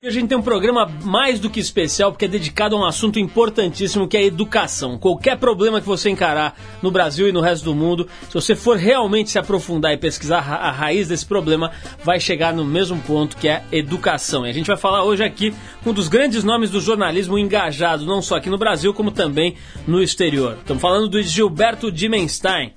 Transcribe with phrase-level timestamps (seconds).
[0.00, 3.18] A gente tem um programa mais do que especial porque é dedicado a um assunto
[3.18, 4.96] importantíssimo que é a educação.
[4.96, 8.76] Qualquer problema que você encarar no Brasil e no resto do mundo, se você for
[8.76, 11.72] realmente se aprofundar e pesquisar a raiz desse problema,
[12.04, 14.46] vai chegar no mesmo ponto que é educação.
[14.46, 18.06] E a gente vai falar hoje aqui com um dos grandes nomes do jornalismo engajado,
[18.06, 20.58] não só aqui no Brasil, como também no exterior.
[20.60, 22.72] Estamos falando do Gilberto Dimenstein.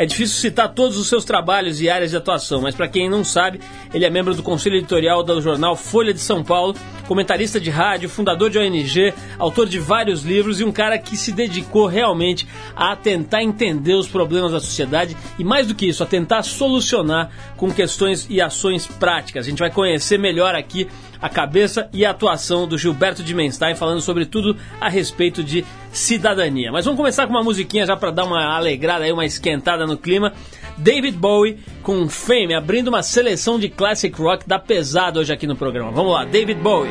[0.00, 3.22] É difícil citar todos os seus trabalhos e áreas de atuação, mas para quem não
[3.22, 3.60] sabe,
[3.92, 6.74] ele é membro do conselho editorial do jornal Folha de São Paulo,
[7.06, 11.32] comentarista de rádio, fundador de ONG, autor de vários livros e um cara que se
[11.32, 16.06] dedicou realmente a tentar entender os problemas da sociedade e mais do que isso, a
[16.06, 19.44] tentar solucionar com questões e ações práticas.
[19.44, 20.88] A gente vai conhecer melhor aqui
[21.20, 26.72] a cabeça e a atuação do Gilberto Dimenstein falando sobre tudo a respeito de cidadania.
[26.72, 29.96] Mas vamos começar com uma musiquinha já para dar uma alegrada aí, uma esquentada no
[29.96, 30.32] clima.
[30.76, 35.56] David Bowie com Fame, abrindo uma seleção de classic rock da pesada hoje aqui no
[35.56, 35.90] programa.
[35.90, 36.90] Vamos lá, David Bowie.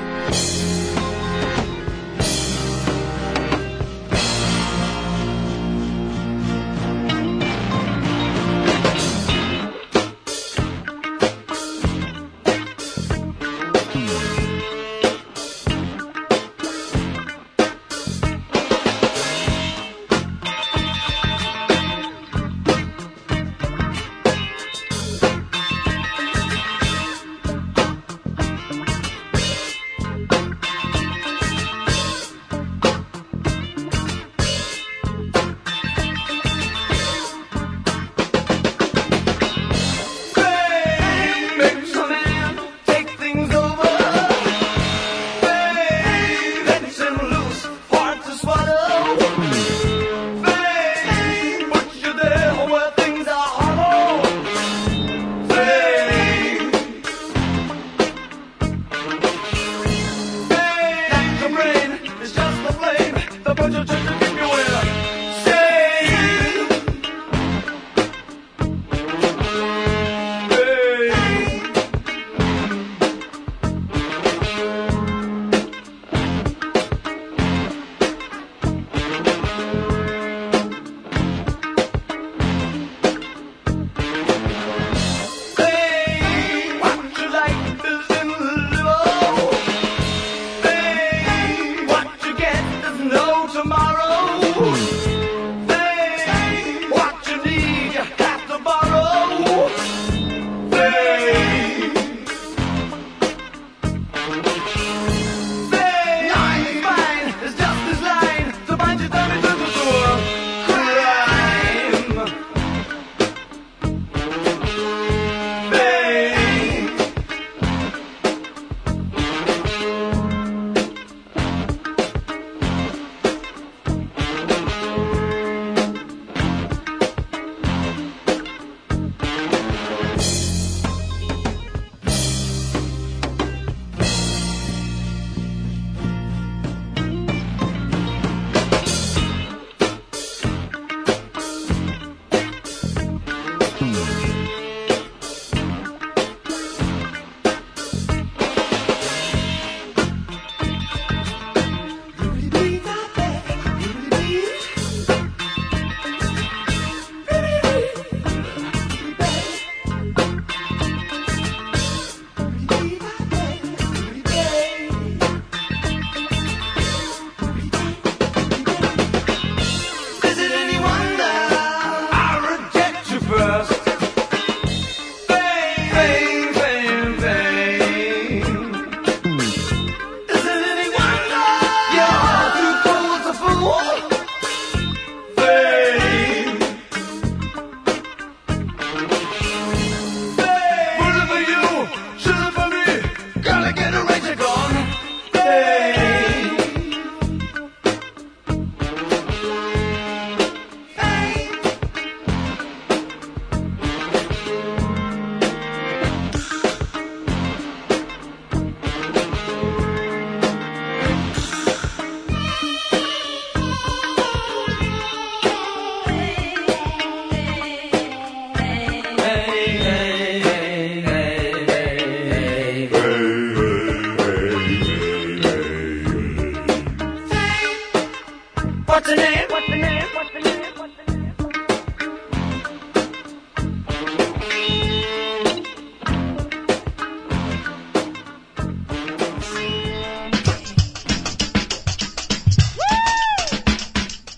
[143.79, 144.19] Boom.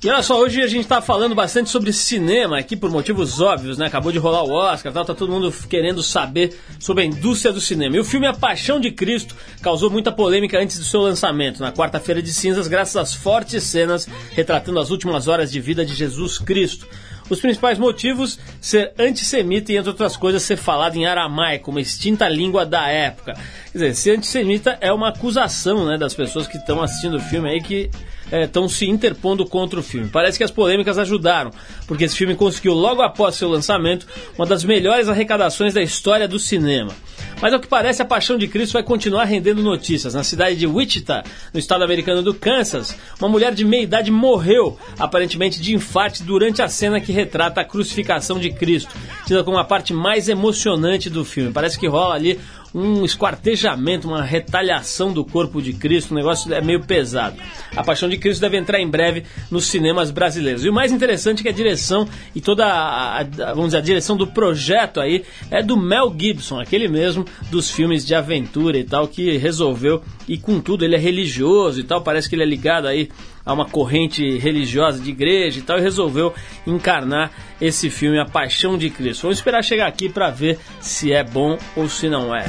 [0.03, 3.77] E olha só, hoje a gente tá falando bastante sobre cinema aqui por motivos óbvios,
[3.77, 3.85] né?
[3.85, 7.61] Acabou de rolar o Oscar, tal, tá todo mundo querendo saber sobre a indústria do
[7.61, 7.95] cinema.
[7.95, 11.71] E o filme A Paixão de Cristo causou muita polêmica antes do seu lançamento, na
[11.71, 16.39] quarta-feira de cinzas, graças às fortes cenas retratando as últimas horas de vida de Jesus
[16.39, 16.87] Cristo.
[17.29, 22.27] Os principais motivos ser antissemita e, entre outras coisas, ser falado em aramaico, uma extinta
[22.27, 23.35] língua da época.
[23.71, 27.49] Quer dizer, ser antissemita é uma acusação né, das pessoas que estão assistindo o filme
[27.49, 27.91] aí que
[28.31, 30.09] estão é, se interpondo contra o filme.
[30.09, 31.51] Parece que as polêmicas ajudaram,
[31.87, 34.07] porque esse filme conseguiu, logo após seu lançamento,
[34.37, 36.93] uma das melhores arrecadações da história do cinema.
[37.41, 40.13] Mas ao que parece, a Paixão de Cristo vai continuar rendendo notícias.
[40.13, 44.77] Na cidade de Wichita, no estado americano do Kansas, uma mulher de meia idade morreu,
[44.99, 48.95] aparentemente de infarte, durante a cena que retrata a crucificação de Cristo,
[49.25, 51.51] tida como a parte mais emocionante do filme.
[51.51, 52.39] Parece que rola ali
[52.73, 57.37] um esquartejamento, uma retaliação do corpo de Cristo, o negócio é meio pesado.
[57.75, 60.63] A Paixão de Cristo deve entrar em breve nos cinemas brasileiros.
[60.63, 63.23] E o mais interessante é que a direção e toda a, a,
[63.53, 68.05] vamos dizer, a direção do projeto aí é do Mel Gibson, aquele mesmo dos filmes
[68.05, 72.35] de aventura e tal, que resolveu, e contudo ele é religioso e tal, parece que
[72.35, 73.09] ele é ligado aí
[73.51, 76.33] a uma corrente religiosa de igreja e tal, e resolveu
[76.65, 79.23] encarnar esse filme A Paixão de Cristo.
[79.23, 82.45] Vamos esperar chegar aqui para ver se é bom ou se não é.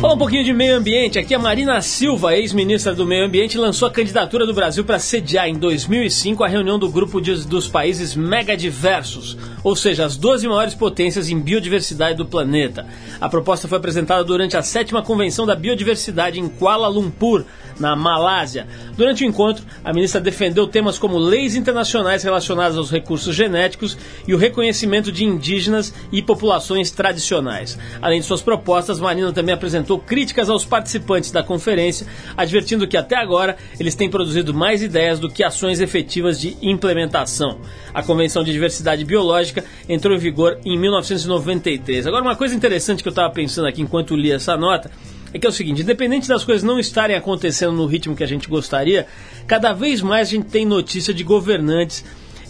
[0.00, 1.18] Fala um pouquinho de meio ambiente.
[1.18, 5.48] Aqui a Marina Silva, ex-ministra do Meio Ambiente, lançou a candidatura do Brasil para sediar
[5.48, 10.74] em 2005 a reunião do grupo de, dos países megadiversos, ou seja, as 12 maiores
[10.74, 12.86] potências em biodiversidade do planeta.
[13.18, 17.46] A proposta foi apresentada durante a sétima convenção da biodiversidade em Kuala Lumpur,
[17.78, 18.66] na Malásia.
[18.96, 23.96] Durante o encontro, a ministra defendeu temas como leis internacionais relacionadas aos recursos genéticos
[24.26, 27.78] e o reconhecimento de indígenas e populações tradicionais.
[28.00, 32.06] Além de suas propostas, Marina também apresentou críticas aos participantes da conferência,
[32.36, 37.60] advertindo que até agora eles têm produzido mais ideias do que ações efetivas de implementação.
[37.94, 42.06] A Convenção de Diversidade Biológica entrou em vigor em 1993.
[42.06, 44.90] Agora, uma coisa interessante que eu estava pensando aqui enquanto li essa nota
[45.32, 48.28] é que é o seguinte: independente das coisas não estarem acontecendo no ritmo que a
[48.28, 49.06] gente gostaria,
[49.46, 52.04] cada vez mais a gente tem notícia de governantes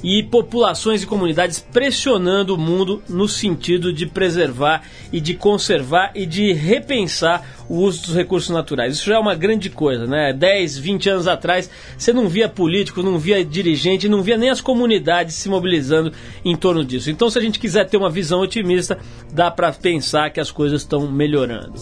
[0.06, 6.24] e populações e comunidades pressionando o mundo no sentido de preservar e de conservar e
[6.24, 8.94] de repensar o uso dos recursos naturais.
[8.94, 10.32] Isso já é uma grande coisa, né?
[10.32, 11.68] 10, 20 anos atrás,
[11.98, 16.12] você não via político, não via dirigente, não via nem as comunidades se mobilizando
[16.44, 17.10] em torno disso.
[17.10, 18.96] Então, se a gente quiser ter uma visão otimista,
[19.32, 21.74] dá para pensar que as coisas estão melhorando.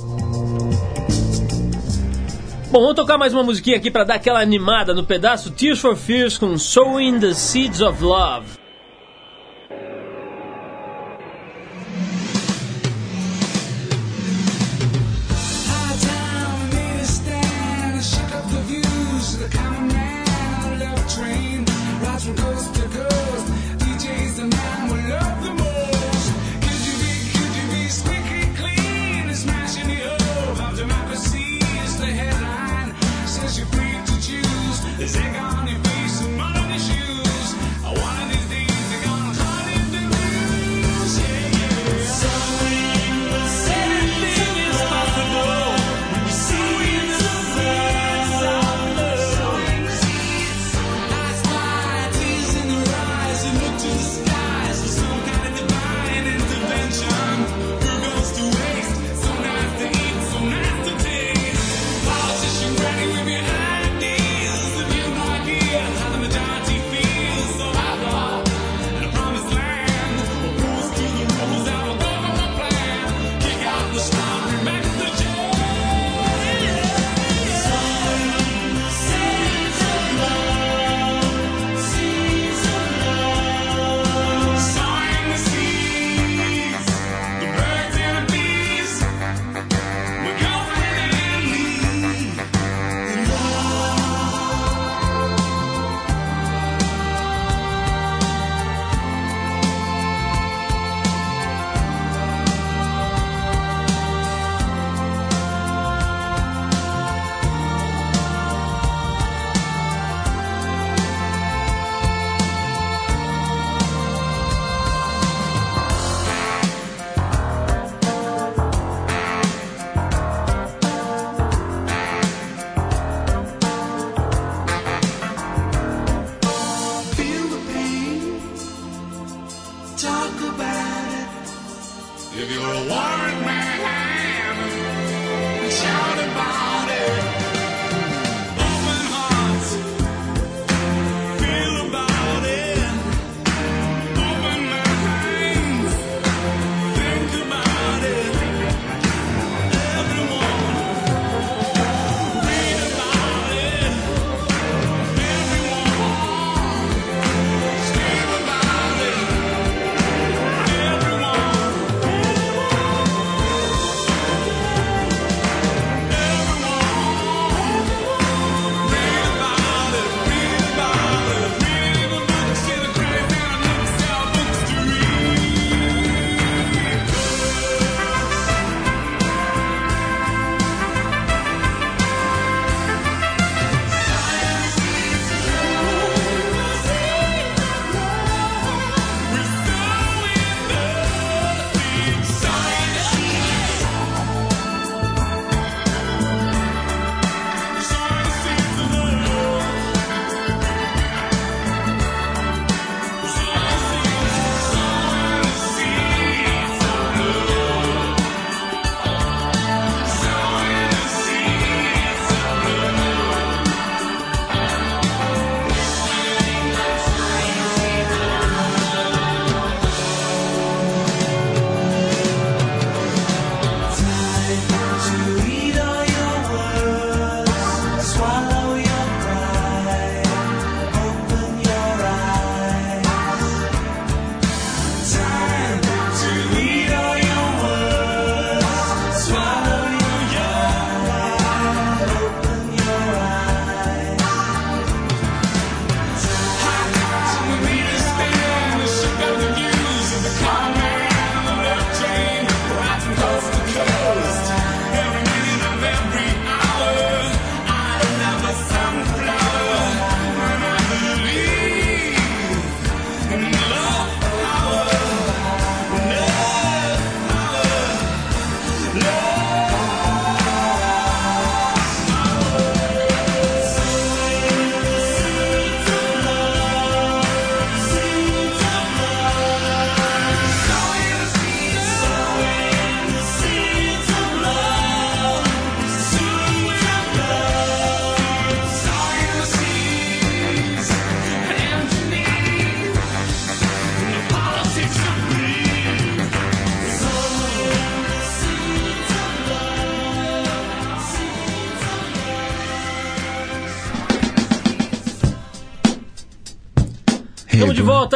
[2.74, 5.94] Bom, vamos tocar mais uma musiquinha aqui para dar aquela animada no pedaço Tears for
[5.94, 8.63] Fears com Sowing the Seeds of Love.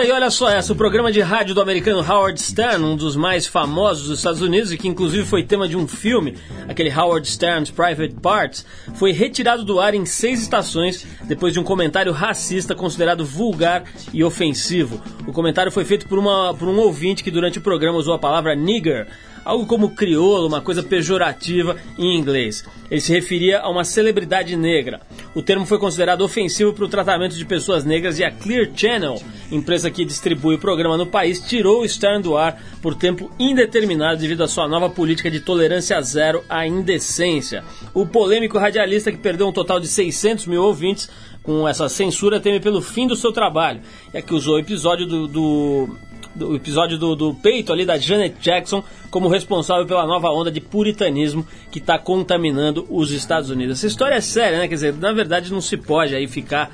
[0.09, 3.47] E olha só essa, o programa de rádio do americano Howard Stern, um dos mais
[3.47, 6.35] famosos dos Estados Unidos e que inclusive foi tema de um filme,
[6.67, 11.62] aquele Howard Stern's Private Parts, foi retirado do ar em seis estações depois de um
[11.62, 14.99] comentário racista considerado vulgar e ofensivo.
[15.27, 18.19] O comentário foi feito por, uma, por um ouvinte que durante o programa usou a
[18.19, 19.09] palavra nigger
[19.49, 22.62] algo como crioulo, uma coisa pejorativa em inglês.
[22.90, 25.00] Ele se referia a uma celebridade negra.
[25.35, 29.23] O termo foi considerado ofensivo para o tratamento de pessoas negras e a Clear Channel,
[29.50, 34.21] empresa que distribui o programa no país, tirou o Stern do ar por tempo indeterminado
[34.21, 37.64] devido à sua nova política de tolerância zero à indecência.
[37.95, 41.09] O polêmico radialista que perdeu um total de 600 mil ouvintes
[41.49, 43.81] com essa censura teme pelo fim do seu trabalho,
[44.12, 45.97] é que usou o episódio do, do
[46.35, 50.61] do episódio do, do peito ali da Janet Jackson como responsável pela nova onda de
[50.61, 53.78] puritanismo que está contaminando os Estados Unidos.
[53.78, 54.68] Essa história é séria, né?
[54.68, 56.70] Quer dizer, na verdade não se pode aí ficar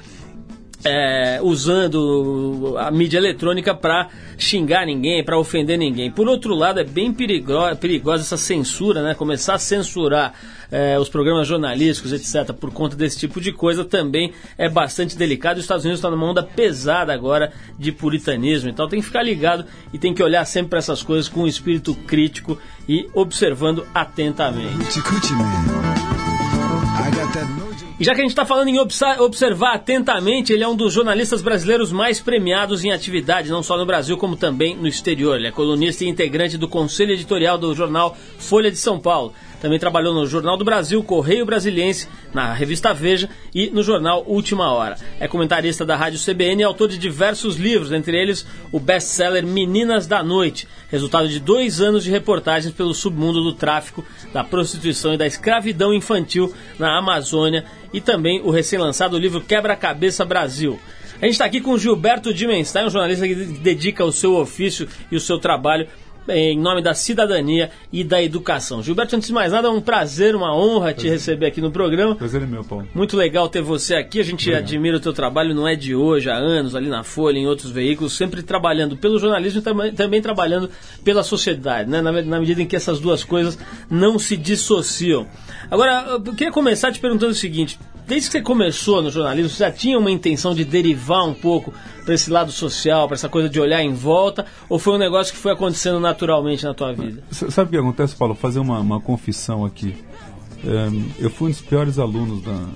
[0.85, 6.11] é, usando a mídia eletrônica para xingar ninguém, para ofender ninguém.
[6.11, 9.14] Por outro lado, é bem perigosa, perigosa essa censura, né?
[9.14, 10.35] Começar a censurar
[10.71, 15.57] é, os programas jornalísticos, etc., por conta desse tipo de coisa também é bastante delicado.
[15.59, 19.64] Os Estados Unidos estão numa onda pesada agora de puritanismo, então tem que ficar ligado
[19.93, 25.00] e tem que olhar sempre para essas coisas com um espírito crítico e observando atentamente.
[27.99, 31.43] E já que a gente está falando em observar atentamente, ele é um dos jornalistas
[31.43, 35.37] brasileiros mais premiados em atividade, não só no Brasil, como também no exterior.
[35.37, 39.33] Ele é colunista e integrante do conselho editorial do jornal Folha de São Paulo.
[39.64, 44.71] Também trabalhou no Jornal do Brasil, Correio Brasiliense, na revista Veja e no jornal Última
[44.71, 44.99] Hora.
[45.18, 50.06] É comentarista da Rádio CBN e autor de diversos livros, entre eles o best-seller Meninas
[50.06, 54.04] da Noite, resultado de dois anos de reportagens pelo submundo do tráfico,
[54.35, 60.78] da prostituição e da escravidão infantil na Amazônia e também o recém-lançado livro Quebra-Cabeça Brasil.
[61.23, 65.16] A gente está aqui com Gilberto Dimenstein, um jornalista que dedica o seu ofício e
[65.16, 65.88] o seu trabalho
[66.28, 68.83] em nome da cidadania e da educação.
[68.83, 72.14] Gilberto, antes de mais nada, é um prazer, uma honra te receber aqui no programa.
[72.14, 72.88] Prazer é meu, Paulo.
[72.95, 74.21] Muito legal ter você aqui.
[74.21, 74.62] A gente Obrigado.
[74.62, 77.71] admira o teu trabalho, não é de hoje, há anos, ali na Folha, em outros
[77.71, 80.71] veículos, sempre trabalhando pelo jornalismo e também, também trabalhando
[81.04, 82.00] pela sociedade, né?
[82.00, 83.59] Na, na medida em que essas duas coisas
[83.90, 85.26] não se dissociam.
[85.71, 89.64] Agora, eu queria começar te perguntando o seguinte: desde que você começou no jornalismo, você
[89.64, 91.73] já tinha uma intenção de derivar um pouco
[92.04, 95.32] para esse lado social, para essa coisa de olhar em volta, ou foi um negócio
[95.32, 97.23] que foi acontecendo naturalmente na tua vida?
[97.30, 98.34] Sabe o que acontece, Paulo?
[98.34, 99.94] Vou fazer uma, uma confissão aqui.
[100.64, 102.66] É, eu fui um dos piores alunos da,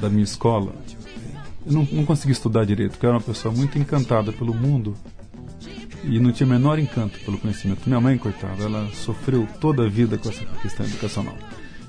[0.00, 0.72] da minha escola.
[1.66, 4.94] Eu não, não consegui estudar direito, porque eu era uma pessoa muito encantada pelo mundo
[6.04, 7.82] e não tinha o menor encanto pelo conhecimento.
[7.86, 11.34] Minha mãe, coitada, ela sofreu toda a vida com essa questão educacional.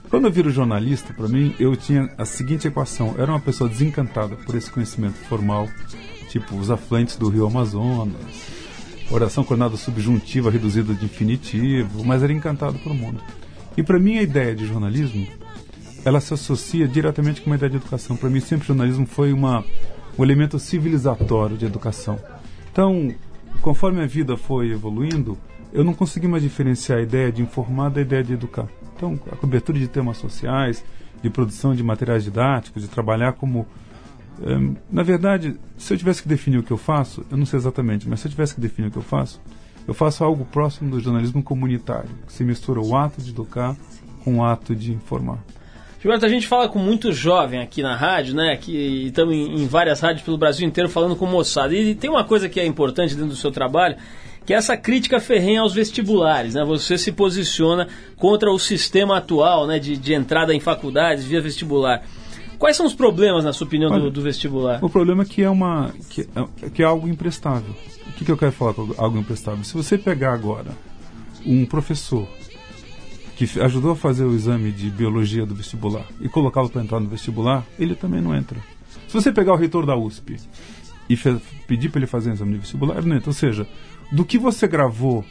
[0.09, 3.69] Quando eu viro jornalista, para mim, eu tinha a seguinte equação: eu era uma pessoa
[3.69, 5.67] desencantada por esse conhecimento formal,
[6.29, 8.15] tipo os afluentes do rio Amazonas,
[9.09, 13.21] oração coordenada subjuntiva reduzida de infinitivo, mas era encantado pelo mundo.
[13.75, 15.27] E para mim, a ideia de jornalismo,
[16.05, 18.15] ela se associa diretamente com uma ideia de educação.
[18.15, 19.65] Para mim, sempre jornalismo foi uma,
[20.17, 22.17] um elemento civilizatório de educação.
[22.71, 23.13] Então,
[23.61, 25.37] conforme a vida foi evoluindo,
[25.73, 28.67] eu não consegui mais diferenciar a ideia de informar da ideia de educar.
[28.95, 30.83] Então, a cobertura de temas sociais,
[31.21, 33.67] de produção de materiais didáticos, de trabalhar como.
[34.41, 37.57] Um, na verdade, se eu tivesse que definir o que eu faço, eu não sei
[37.57, 39.41] exatamente, mas se eu tivesse que definir o que eu faço,
[39.87, 43.77] eu faço algo próximo do jornalismo comunitário, que se mistura o ato de educar
[44.23, 45.39] com o ato de informar.
[46.01, 48.55] Gilberto, a gente fala com muito jovem aqui na rádio, né?
[48.57, 51.73] Que estamos em, em várias rádios pelo Brasil inteiro falando com moçada.
[51.73, 53.95] E tem uma coisa que é importante dentro do seu trabalho,
[54.45, 56.53] que é essa crítica ferrenha aos vestibulares.
[56.53, 56.63] Né?
[56.63, 62.03] Você se posiciona contra o sistema atual né, de, de entrada em faculdades via vestibular.
[62.57, 64.83] Quais são os problemas, na sua opinião, Olha, do, do, vestibular?
[64.83, 67.75] O problema é que é, uma, que é, que é algo imprestável.
[68.07, 69.63] O que, que eu quero falar com algo imprestável?
[69.63, 70.71] Se você pegar agora
[71.45, 72.27] um professor
[73.35, 77.09] que ajudou a fazer o exame de biologia do vestibular e colocá-lo para entrar no
[77.09, 78.57] vestibular, ele também não entra.
[79.07, 80.37] Se você pegar o reitor da USP
[81.09, 81.17] e
[81.67, 83.29] pedir para ele fazer um exame de vestibular, não entra.
[83.29, 83.67] Ou seja,
[84.11, 85.23] do que você gravou,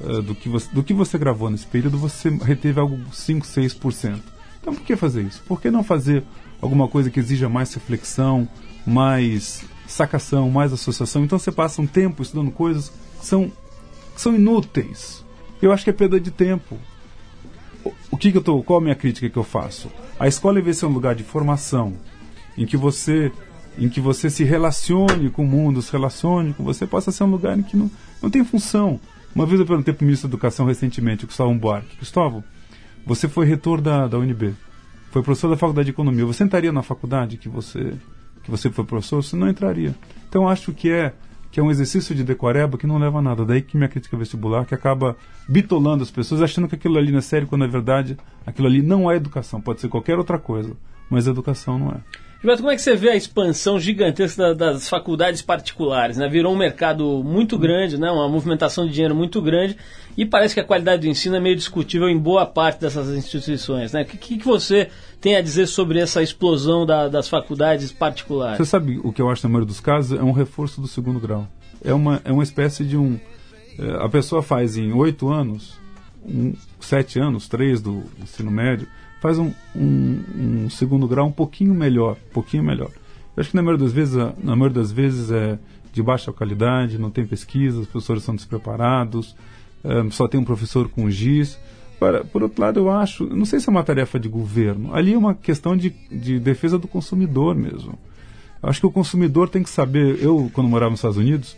[0.00, 4.20] uh, do, que você, do que você gravou nesse período, você reteve algo 5, 6%.
[4.60, 5.42] Então por que fazer isso?
[5.46, 6.22] Por que não fazer
[6.60, 8.48] alguma coisa que exija mais reflexão,
[8.86, 11.24] mais sacação, mais associação?
[11.24, 13.50] Então você passa um tempo estudando coisas que são,
[14.14, 15.24] que são inúteis.
[15.60, 16.78] Eu acho que é perda de tempo.
[18.10, 19.90] O, que, que eu tô, qual a minha crítica que eu faço?
[20.18, 21.94] A escola deve ser um lugar de formação,
[22.56, 23.32] em que você
[23.78, 27.30] em que você se relacione com o mundo, se relacione com você, possa ser um
[27.30, 27.90] lugar em que não,
[28.22, 29.00] não tem função.
[29.34, 32.44] Uma vez eu perguntei para o ministro da Educação recentemente, o Gustavo Buarque, Gustavo,
[33.06, 34.54] você foi reitor da, da UNB,
[35.10, 37.94] foi professor da Faculdade de Economia, você entraria na faculdade que você,
[38.42, 39.22] que você foi professor?
[39.22, 39.94] Você não entraria.
[40.28, 41.12] Então acho que é
[41.52, 43.44] que é um exercício de decoreba que não leva a nada.
[43.44, 45.14] Daí que minha crítica vestibular, que acaba
[45.46, 48.80] bitolando as pessoas, achando que aquilo ali não é sério, quando na verdade aquilo ali
[48.80, 50.74] não é educação, pode ser qualquer outra coisa,
[51.10, 52.00] mas educação não é.
[52.42, 56.16] Gilberto, como é que você vê a expansão gigantesca das faculdades particulares?
[56.16, 56.28] Né?
[56.28, 58.10] Virou um mercado muito grande, né?
[58.10, 59.76] uma movimentação de dinheiro muito grande
[60.16, 63.92] e parece que a qualidade do ensino é meio discutível em boa parte dessas instituições.
[63.92, 64.02] Né?
[64.02, 64.88] O que, que você
[65.20, 68.56] tem a dizer sobre essa explosão da, das faculdades particulares?
[68.56, 70.18] Você sabe o que eu acho na maioria dos casos?
[70.18, 71.46] É um reforço do segundo grau.
[71.84, 73.20] É uma, é uma espécie de um.
[73.78, 75.78] É, a pessoa faz em oito anos,
[76.26, 78.88] um, sete anos, três do ensino médio
[79.22, 82.90] faz um, um, um, segundo grau um pouquinho melhor, um pouquinho melhor.
[83.36, 85.60] Eu acho que na maioria das vezes, na maioria das vezes é
[85.92, 89.36] de baixa qualidade, não tem pesquisa, os professores são despreparados,
[89.84, 91.56] é, só tem um professor com giz.
[91.96, 95.14] Agora, por outro lado, eu acho, não sei se é uma tarefa de governo, ali
[95.14, 97.96] é uma questão de, de defesa do consumidor mesmo.
[98.60, 101.56] Eu acho que o consumidor tem que saber, eu quando morava nos Estados Unidos,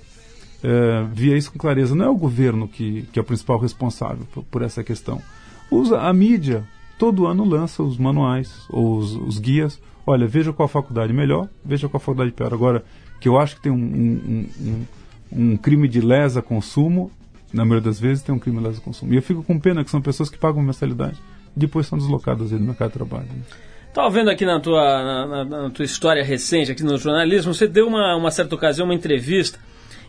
[0.62, 4.27] é, via isso com clareza, não é o governo que, que é o principal responsável
[4.35, 5.22] por, por essa questão.
[5.70, 9.80] Usa a mídia, todo ano lança os manuais ou os, os, guias.
[10.07, 12.52] Olha, veja qual faculdade melhor, veja qual faculdade pior.
[12.52, 12.85] Agora,
[13.20, 14.87] que eu acho que tem um, um, um,
[15.33, 17.11] um crime de lesa consumo,
[17.52, 19.12] na maioria das vezes tem um crime de lesa consumo.
[19.12, 21.18] E eu fico com pena que são pessoas que pagam mensalidade
[21.57, 23.26] e depois são deslocadas do mercado de trabalho.
[23.26, 23.42] Né?
[23.88, 27.87] Estava vendo aqui na tua, na, na, tua história recente aqui no jornalismo, você deu
[27.87, 29.59] uma, uma certa ocasião uma entrevista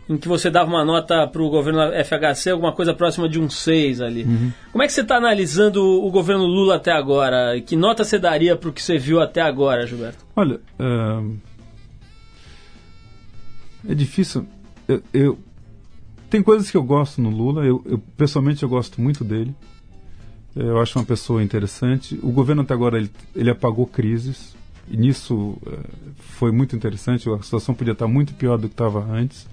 [0.08, 3.50] em que você dava uma nota para o governo FHC, alguma coisa próxima de um
[3.50, 4.22] 6 ali.
[4.22, 4.52] Uhum.
[4.70, 7.60] Como é que você está analisando o governo Lula até agora?
[7.60, 10.24] Que nota você daria para o que você viu até agora, Gilberto?
[10.36, 11.22] Olha, é,
[13.90, 14.46] é difícil.
[14.86, 15.38] Eu, eu,
[16.30, 17.64] tem coisas que eu gosto no Lula.
[17.64, 19.54] Eu, eu, pessoalmente eu gosto muito dele.
[20.54, 22.18] Eu acho uma pessoa interessante.
[22.22, 24.54] O governo até agora ele, ele apagou crises.
[24.88, 25.78] E nisso é,
[26.16, 27.28] foi muito interessante.
[27.28, 29.48] A situação podia estar muito pior do que estava antes.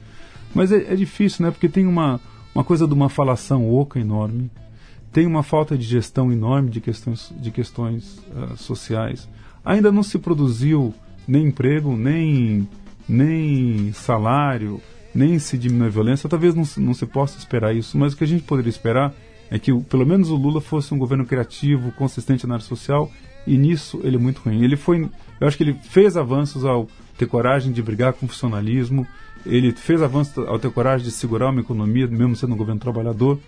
[0.53, 1.51] Mas é, é, difícil, né?
[1.51, 2.19] Porque tem uma,
[2.53, 4.49] uma coisa de uma falação oca enorme,
[5.11, 9.29] tem uma falta de gestão enorme de questões, de questões uh, sociais.
[9.63, 10.93] Ainda não se produziu
[11.27, 12.67] nem emprego, nem,
[13.07, 14.81] nem salário,
[15.13, 16.29] nem se diminui a violência.
[16.29, 19.13] Talvez não, não se possa esperar isso, mas o que a gente poderia esperar
[19.51, 23.11] é que pelo menos o Lula fosse um governo criativo, consistente na área social,
[23.45, 24.63] e nisso ele é muito ruim.
[24.63, 25.07] Ele foi,
[25.39, 26.87] eu acho que ele fez avanços ao
[27.17, 29.05] ter coragem de brigar com o funcionalismo,
[29.45, 33.39] ele fez avanços ao ter coragem de segurar uma economia, mesmo sendo um governo trabalhador,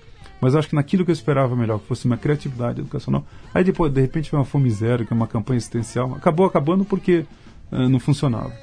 [0.42, 3.92] mas acho que naquilo que eu esperava melhor, que fosse uma criatividade educacional, aí depois,
[3.92, 7.26] de repente, veio uma fome zero, que é uma campanha existencial, acabou acabando porque
[7.72, 8.54] uh, não funcionava.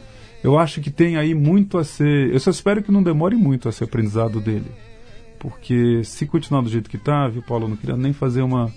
[0.43, 2.33] Eu acho que tem aí muito a ser.
[2.33, 4.71] Eu só espero que não demore muito a ser aprendizado dele.
[5.39, 7.65] Porque se continuar do jeito que está, viu, Paulo?
[7.65, 8.73] Eu não queria nem fazer uma.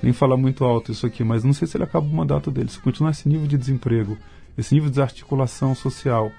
[0.00, 2.68] nem falar muito alto isso aqui, mas não sei se ele acaba o mandato dele.
[2.68, 4.16] Se continuar esse nível de desemprego,
[4.56, 6.30] esse nível de desarticulação social,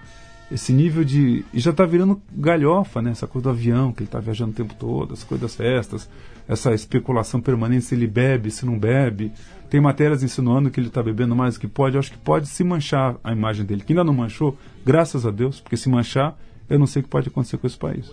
[0.51, 1.45] esse nível de.
[1.53, 3.11] E já está virando galhofa, né?
[3.11, 6.09] Essa coisa do avião, que ele está viajando o tempo todo, as coisas das festas,
[6.47, 9.31] essa especulação permanente se ele bebe, se não bebe.
[9.69, 11.95] Tem matérias insinuando que ele está bebendo mais do que pode.
[11.95, 13.83] Eu acho que pode se manchar a imagem dele.
[13.85, 16.35] Que ainda não manchou, graças a Deus, porque se manchar,
[16.67, 18.11] eu não sei o que pode acontecer com esse país.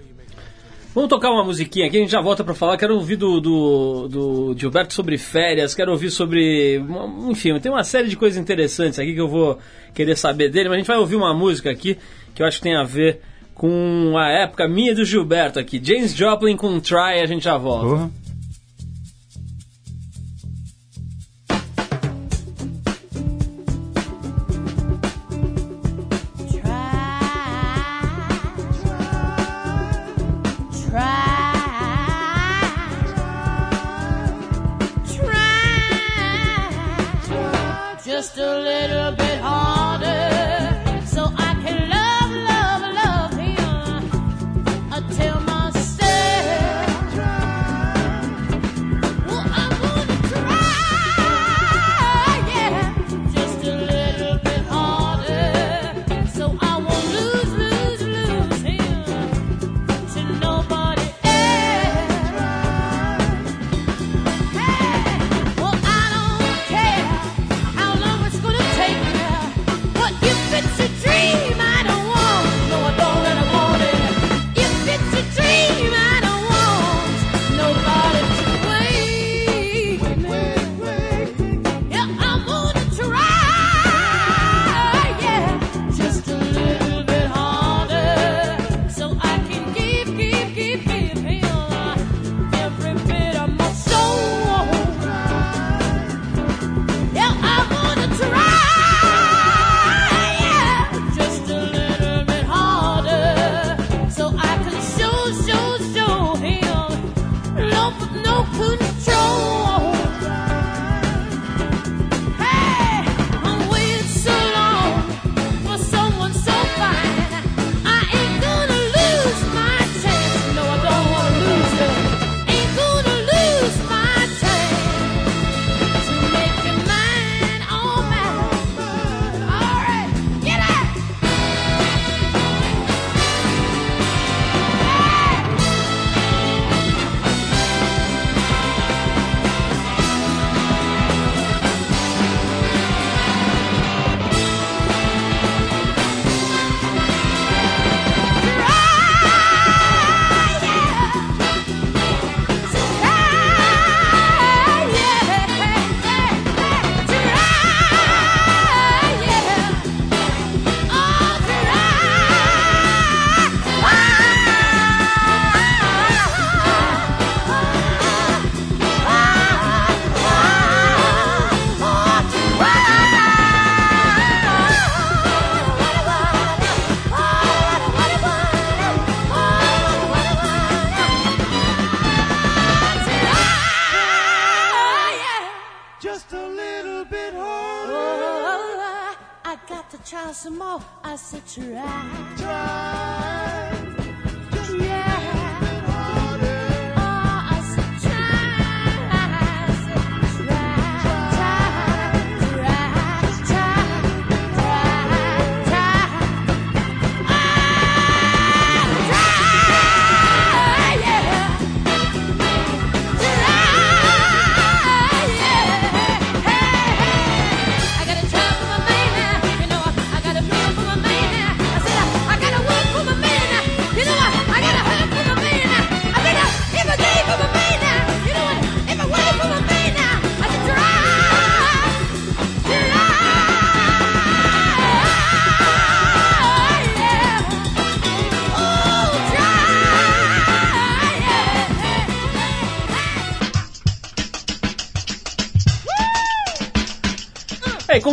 [0.96, 2.79] Vamos tocar uma musiquinha aqui, a gente já volta para falar.
[2.79, 6.83] Quero ouvir do, do, do Gilberto sobre férias, quero ouvir sobre.
[7.29, 9.59] Enfim, tem uma série de coisas interessantes aqui que eu vou
[9.92, 11.99] querer saber dele, mas a gente vai ouvir uma música aqui
[12.37, 13.22] que eu acho que tem a ver
[13.55, 15.81] com a época minha do Gilberto aqui.
[15.83, 17.87] James Joplin com Try, a gente já volta.
[17.87, 18.11] Uhum.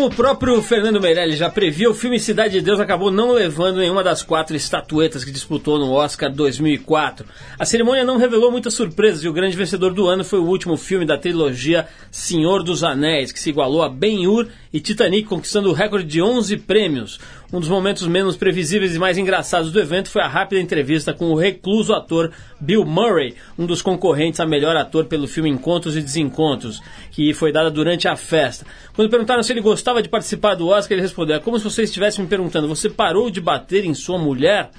[0.03, 3.77] Como o próprio Fernando Meirelles já previa, o filme Cidade de Deus acabou não levando
[3.77, 7.25] nenhuma das quatro estatuetas que disputou no Oscar 2004.
[7.57, 10.75] A cerimônia não revelou muitas surpresas e o grande vencedor do ano foi o último
[10.75, 15.73] filme da trilogia Senhor dos Anéis, que se igualou a Ben-Hur e Titanic, conquistando o
[15.73, 17.17] recorde de 11 prêmios.
[17.53, 21.25] Um dos momentos menos previsíveis e mais engraçados do evento foi a rápida entrevista com
[21.25, 26.01] o recluso ator Bill Murray, um dos concorrentes a melhor ator pelo filme Encontros e
[26.01, 28.65] Desencontros, que foi dada durante a festa.
[28.95, 31.83] Quando perguntaram se ele gostava de participar do Oscar, ele respondeu: É como se você
[31.83, 34.71] estivesse me perguntando, você parou de bater em sua mulher?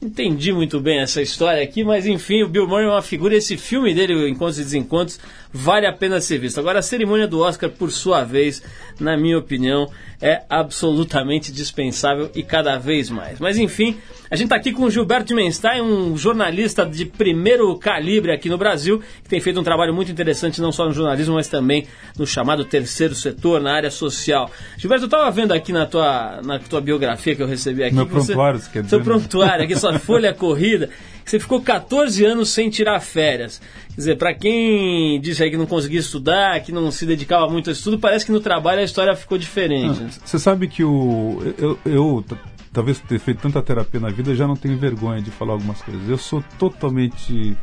[0.00, 3.34] Entendi muito bem essa história aqui, mas enfim, o Bill Murray é uma figura.
[3.34, 5.20] Esse filme dele, Encontros e Desencontros,
[5.52, 6.58] vale a pena ser visto.
[6.58, 8.62] Agora, a cerimônia do Oscar, por sua vez,
[8.98, 13.38] na minha opinião, é absolutamente dispensável e cada vez mais.
[13.38, 13.96] Mas enfim,
[14.30, 18.56] a gente está aqui com o Gilberto Menstein, um jornalista de primeiro calibre aqui no
[18.56, 22.24] Brasil, que tem feito um trabalho muito interessante não só no jornalismo, mas também no
[22.24, 24.48] chamado terceiro setor, na área social.
[24.78, 27.96] Gilberto, eu estava vendo aqui na tua, na tua biografia que eu recebi aqui.
[27.96, 28.90] Meu prontuário, você, quer dizer.
[28.90, 29.04] Seu né?
[29.04, 30.88] prontuário, aqui sua folha corrida,
[31.24, 33.60] que você ficou 14 anos sem tirar férias.
[33.88, 37.68] Quer dizer, para quem disse aí que não conseguia estudar, que não se dedicava muito
[37.68, 40.06] ao estudo, parece que no trabalho a história ficou diferente.
[40.24, 42.24] Você sabe que o eu, eu
[42.72, 46.08] talvez ter feito tanta terapia na vida, já não tenho vergonha de falar algumas coisas.
[46.08, 47.56] Eu sou totalmente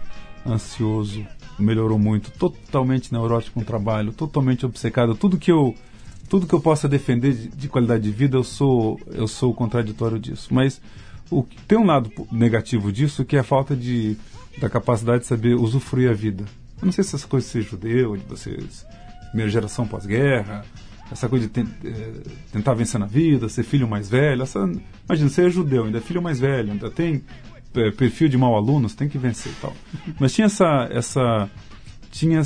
[0.46, 1.26] ansioso,
[1.58, 5.16] melhorou muito, totalmente neurótico com o trabalho, totalmente obcecado.
[5.16, 5.74] Tudo que eu
[6.30, 9.56] tudo que eu possa defender de, de qualidade de vida, eu sou eu sou o
[9.56, 10.54] contraditório disso.
[10.54, 10.82] Mas
[11.32, 14.18] o, tem um lado negativo disso, que é a falta de,
[14.60, 16.44] da capacidade de saber usufruir a vida.
[16.82, 18.86] Eu não sei se essa coisa de ser judeu, de vocês,
[19.30, 20.66] primeira geração pós-guerra,
[21.12, 22.14] essa coisa de é,
[22.52, 24.44] tentar vencer na vida, ser filho mais velho.
[24.44, 24.60] Essa,
[25.06, 27.24] imagina, você é judeu, ainda é filho mais velho, ainda tem
[27.76, 29.76] é, perfil de mau aluno, você tem que vencer e tal.
[30.20, 30.88] Mas tinha essa.
[30.92, 31.50] essa
[32.12, 32.42] tinha,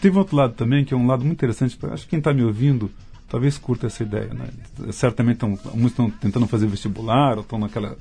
[0.00, 1.78] teve outro lado também, que é um lado muito interessante.
[1.90, 2.90] Acho que quem está me ouvindo
[3.28, 4.32] talvez curta essa ideia.
[4.34, 4.46] Né?
[4.92, 7.96] Certamente tão, muitos estão tentando fazer vestibular, ou estão naquela.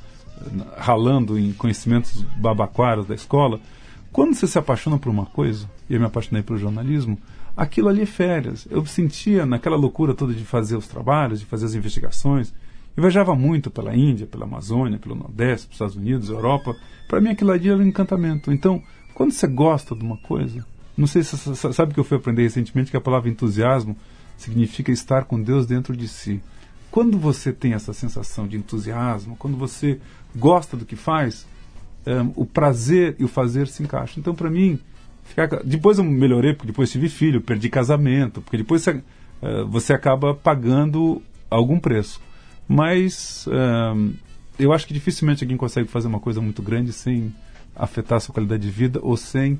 [0.77, 3.59] ralando em conhecimentos babaquaras da escola.
[4.11, 7.17] Quando você se apaixona por uma coisa, e eu me apaixonei pelo jornalismo,
[7.55, 8.67] aquilo ali é férias.
[8.69, 12.53] Eu sentia naquela loucura toda de fazer os trabalhos, de fazer as investigações.
[12.95, 16.75] Eu viajava muito pela Índia, pela Amazônia, pelo Nordeste, pelos Estados Unidos, Europa.
[17.07, 18.51] Para mim aquilo ali era um encantamento.
[18.51, 18.81] Então,
[19.13, 20.65] quando você gosta de uma coisa,
[20.97, 23.95] não sei se você sabe que eu fui aprender recentemente que a palavra entusiasmo
[24.37, 26.41] significa estar com Deus dentro de si.
[26.89, 29.99] Quando você tem essa sensação de entusiasmo, quando você
[30.35, 31.47] gosta do que faz,
[32.05, 34.19] um, eh, o prazer e o fazer se encaixam.
[34.19, 34.77] Então, para mim,
[35.31, 39.93] Ficar, depois eu melhorei, porque depois tive filho, perdi casamento, porque depois você, uh, você
[39.93, 42.21] acaba pagando algum preço.
[42.67, 44.13] Mas uh,
[44.59, 47.33] eu acho que dificilmente alguém consegue fazer uma coisa muito grande sem
[47.73, 49.57] afetar a sua qualidade de vida ou sem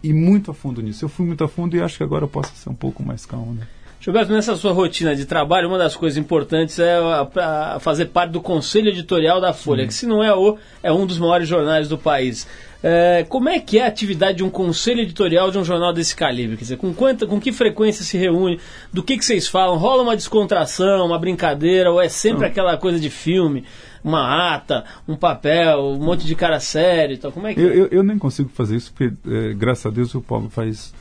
[0.00, 1.04] ir muito a fundo nisso.
[1.04, 3.26] Eu fui muito a fundo e acho que agora eu posso ser um pouco mais
[3.26, 3.54] calmo.
[3.54, 3.66] Né?
[4.00, 8.32] Gilberto, nessa sua rotina de trabalho, uma das coisas importantes é a, a fazer parte
[8.32, 9.88] do conselho editorial da Folha, Sim.
[9.88, 12.46] que se não é o, é um dos maiores jornais do país.
[12.86, 16.14] É, como é que é a atividade de um conselho editorial de um jornal desse
[16.14, 16.54] calibre?
[16.58, 18.60] Quer dizer, com, quanta, com que frequência se reúne?
[18.92, 19.78] Do que, que vocês falam?
[19.78, 23.64] Rola uma descontração, uma brincadeira, ou é sempre aquela coisa de filme?
[24.04, 27.32] Uma ata, um papel, um monte de cara sério e tal?
[27.32, 27.74] Como é que eu, é?
[27.74, 30.92] eu, eu, nem consigo fazer isso, porque, é, graças a Deus, o Paulo faz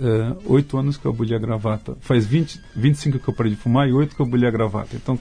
[0.00, 1.96] é, oito anos que eu aboli a gravata.
[2.00, 4.96] Faz 20, 25 que eu parei de fumar e oito que eu aboli a gravata.
[4.96, 5.16] Então,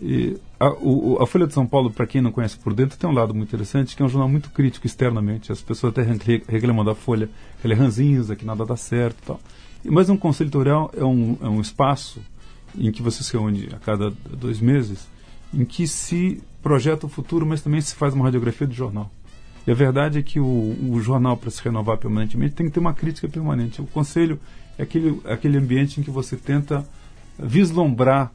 [0.00, 3.08] e a, o, a, Folha de São Paulo, para quem não conhece por dentro, tem
[3.08, 5.52] um lado muito interessante, que é um jornal muito crítico externamente.
[5.52, 6.02] As pessoas até
[6.48, 7.28] reclamam da Folha,
[7.60, 9.40] que ela é ranzinza, que nada dá certo e tal.
[9.84, 12.20] Mas um conselho editorial é um, é um espaço
[12.76, 15.06] em que você se reúne a cada dois meses,
[15.52, 19.10] em que se projeta o futuro, mas também se faz uma radiografia do jornal.
[19.66, 22.80] E a verdade é que o, o jornal, para se renovar permanentemente, tem que ter
[22.80, 23.80] uma crítica permanente.
[23.80, 24.40] O conselho
[24.78, 26.86] é aquele, aquele ambiente em que você tenta
[27.38, 28.32] vislumbrar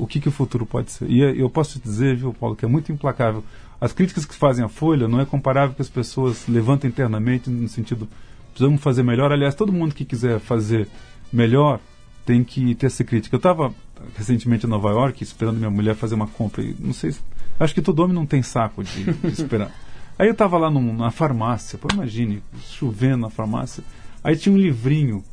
[0.00, 1.08] o que, que o futuro pode ser.
[1.10, 3.44] E eu posso te dizer, viu, Paulo, que é muito implacável.
[3.80, 7.68] As críticas que fazem a Folha não é comparável que as pessoas levantam internamente no
[7.68, 8.08] sentido
[8.50, 9.32] precisamos fazer melhor.
[9.32, 10.88] Aliás, todo mundo que quiser fazer
[11.32, 11.80] melhor
[12.26, 13.34] tem que ter essa crítica.
[13.34, 13.72] Eu estava
[14.16, 17.14] recentemente em Nova York esperando minha mulher fazer uma compra e não sei,
[17.58, 19.70] acho que todo homem não tem saco de, de esperar.
[20.18, 23.82] Aí eu estava lá num, na farmácia, pô, imagine, chovendo na farmácia.
[24.22, 25.24] Aí tinha um livrinho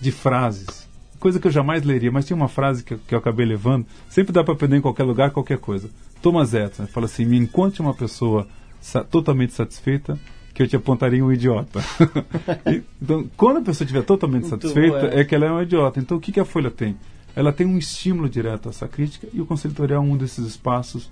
[0.00, 0.83] de frases
[1.24, 3.86] coisa que eu jamais leria, mas tinha uma frase que, que eu acabei levando.
[4.10, 5.88] Sempre dá para aprender em qualquer lugar, qualquer coisa.
[6.20, 8.46] Thomas Edison fala assim: me encontre uma pessoa
[8.78, 10.20] sa totalmente satisfeita
[10.52, 11.82] que eu te apontaria um idiota.
[13.00, 15.20] então, quando a pessoa estiver totalmente Muito satisfeita, é.
[15.20, 15.24] é.
[15.24, 15.98] que ela é um idiota.
[15.98, 16.94] Então, o que, que a Folha tem?
[17.34, 20.46] Ela tem um estímulo direto a essa crítica e o Conselho Editorial é um desses
[20.46, 21.10] espaços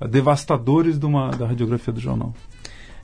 [0.00, 2.34] uh, devastadores de uma, da radiografia do jornal.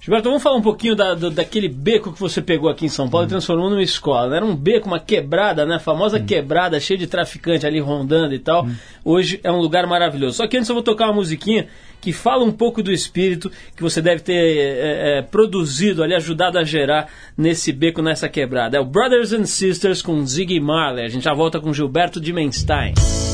[0.09, 3.11] Gilberto, vamos falar um pouquinho da, do, daquele beco que você pegou aqui em São
[3.11, 4.31] Paulo e transformou numa escola.
[4.31, 4.37] Né?
[4.39, 5.75] Era um beco, uma quebrada, né?
[5.75, 8.67] A famosa quebrada, cheia de traficante ali rondando e tal.
[9.05, 10.39] Hoje é um lugar maravilhoso.
[10.39, 11.67] Só que antes eu vou tocar uma musiquinha
[12.01, 16.59] que fala um pouco do espírito que você deve ter é, é, produzido ali, ajudado
[16.59, 18.79] a gerar nesse beco, nessa quebrada.
[18.79, 21.05] É o Brothers and Sisters com Ziggy Marley.
[21.05, 22.95] A gente já volta com Gilberto Dimenstein.
[22.95, 23.28] mama's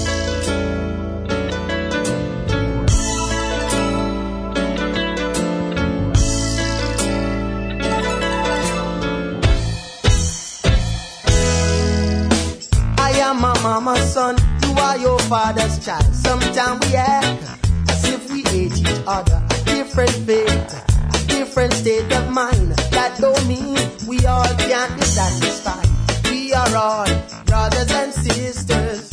[15.34, 16.14] father's child.
[16.14, 17.42] Sometimes we act
[17.90, 19.42] as if we hate each other.
[19.50, 20.70] A different fate,
[21.18, 22.70] a different state of mind.
[22.94, 23.74] That don't mean
[24.06, 25.88] we all can't be satisfied.
[26.30, 27.06] We are all
[27.46, 29.10] brothers and sisters.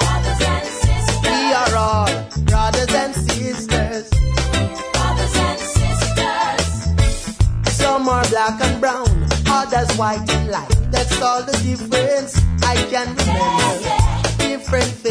[0.00, 1.22] Brothers and sisters.
[1.24, 2.10] We are all
[2.52, 4.10] brothers and sisters.
[4.92, 6.66] Brothers and sisters.
[7.80, 9.08] Some are black and brown,
[9.48, 10.76] others white and light.
[10.90, 14.10] That's all the difference I can remember.
[14.36, 15.02] Different different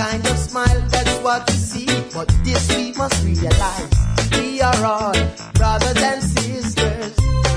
[0.00, 0.80] kind of smile.
[0.88, 1.86] That's what we see.
[2.14, 3.90] But this we must realize.
[4.32, 5.12] We are all
[5.60, 7.12] brothers and sisters.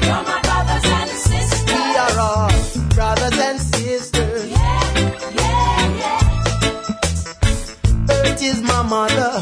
[0.05, 1.73] You're my brothers and sisters.
[1.73, 2.51] We are all
[2.97, 4.49] brothers and sisters.
[4.49, 4.83] Yeah,
[5.39, 6.21] yeah, yeah.
[8.17, 9.32] Earth is my mother.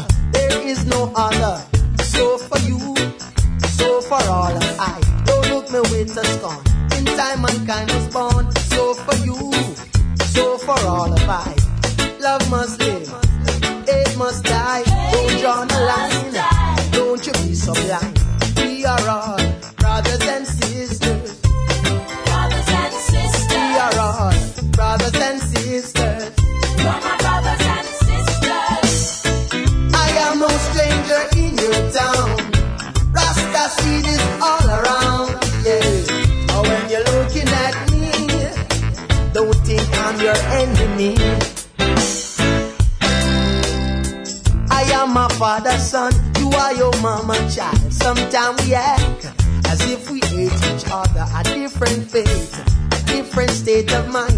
[47.54, 47.92] Child.
[47.92, 49.26] Sometimes we act
[49.66, 51.26] as if we hate each other.
[51.36, 52.52] A different faith,
[52.92, 54.31] a different state of mind.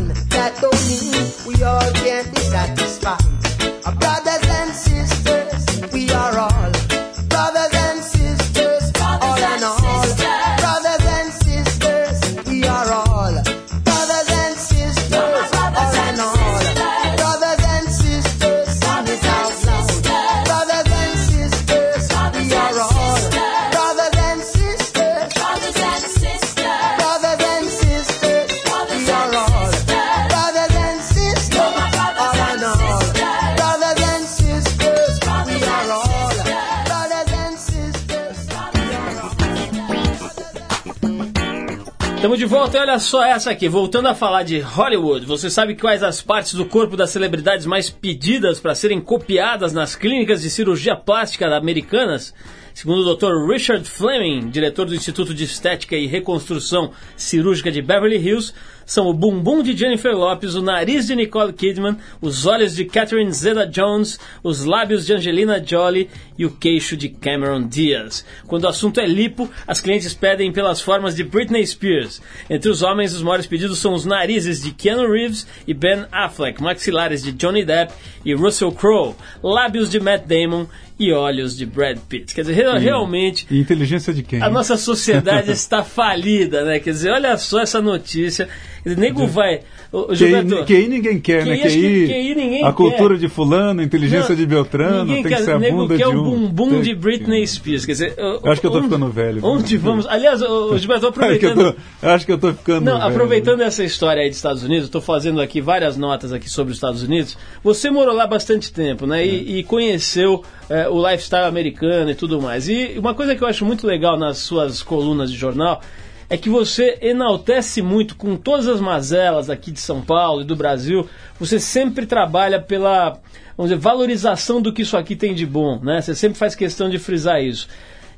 [42.94, 43.68] Olha só essa aqui.
[43.68, 47.90] Voltando a falar de Hollywood, você sabe quais as partes do corpo das celebridades mais
[47.90, 52.32] pedidas para serem copiadas nas clínicas de cirurgia plástica americanas?
[52.72, 53.50] Segundo o Dr.
[53.50, 58.54] Richard Fleming, diretor do Instituto de Estética e Reconstrução Cirúrgica de Beverly Hills,
[58.86, 63.32] são o bumbum de Jennifer Lopez, o nariz de Nicole Kidman, os olhos de Catherine
[63.32, 68.24] Zeta-Jones, os lábios de Angelina Jolie e o queixo de Cameron Diaz.
[68.46, 72.20] Quando o assunto é lipo, as clientes pedem pelas formas de Britney Spears.
[72.50, 76.62] Entre os homens, os maiores pedidos são os narizes de Keanu Reeves e Ben Affleck,
[76.62, 77.92] maxilares de Johnny Depp
[78.24, 80.66] e Russell Crowe, lábios de Matt Damon
[80.98, 82.32] e olhos de Brad Pitt.
[82.34, 84.40] Quer dizer, re- realmente E inteligência de quem?
[84.40, 86.78] a nossa sociedade está falida, né?
[86.78, 88.48] Quer dizer, olha só essa notícia.
[88.84, 89.60] Nego vai.
[89.90, 91.56] Ô, Gilberto, QI, QI ninguém quer, né?
[91.56, 93.20] QI que QI ninguém a cultura quer.
[93.20, 96.16] de fulano, a inteligência Não, de Beltrano, tem quer, que ser a bunda quer de
[96.16, 96.24] o um.
[96.48, 97.86] bumbum Tem de Britney Spears.
[97.86, 99.40] Quer dizer, Eu acho que eu tô onde- ficando velho.
[99.44, 100.06] Onde vamos?
[100.06, 101.76] Aliás, ô, Gilberto, Acho que, eu aproveitando.
[102.02, 102.84] acho que eu tô ficando.
[102.84, 103.08] Não, velho.
[103.10, 106.76] aproveitando essa história aí dos Estados Unidos, estou fazendo aqui várias notas aqui sobre os
[106.76, 107.38] Estados Unidos.
[107.62, 109.24] Você morou lá bastante tempo, né?
[109.26, 112.68] E, e conheceu é, o lifestyle americano e tudo mais.
[112.68, 115.80] E uma coisa que eu acho muito legal nas suas colunas de jornal
[116.28, 120.56] é que você enaltece muito com todas as mazelas aqui de São Paulo e do
[120.56, 121.08] Brasil.
[121.38, 123.18] Você sempre trabalha pela
[123.56, 126.00] vamos dizer, valorização do que isso aqui tem de bom, né?
[126.00, 127.68] Você sempre faz questão de frisar isso.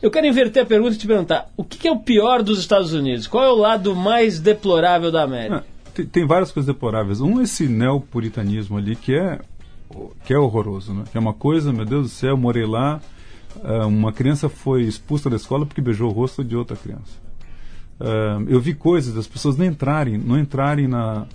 [0.00, 2.92] Eu quero inverter a pergunta e te perguntar: o que é o pior dos Estados
[2.92, 3.26] Unidos?
[3.26, 5.64] Qual é o lado mais deplorável da América?
[5.66, 7.20] Ah, tem, tem várias coisas deploráveis.
[7.20, 9.38] Um, esse neopuritanismo ali que é,
[10.24, 11.04] que é horroroso, né?
[11.11, 13.00] Que é uma coisa, meu Deus do céu, eu morei lá,
[13.64, 17.25] ah, uma criança foi expulsa da escola porque beijou o rosto de outra criança.
[18.01, 21.26] Ah, eu vi coisas das pessoas não entrarem, não entrarem na,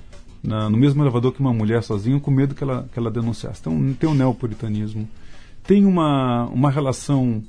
[0.43, 3.59] na- no mesmo elevador que uma mulher sozinha com medo que ela, que ela denunciasse.
[3.61, 5.07] Então tem um neopuritanismo.
[5.63, 7.41] Tem uma, uma relação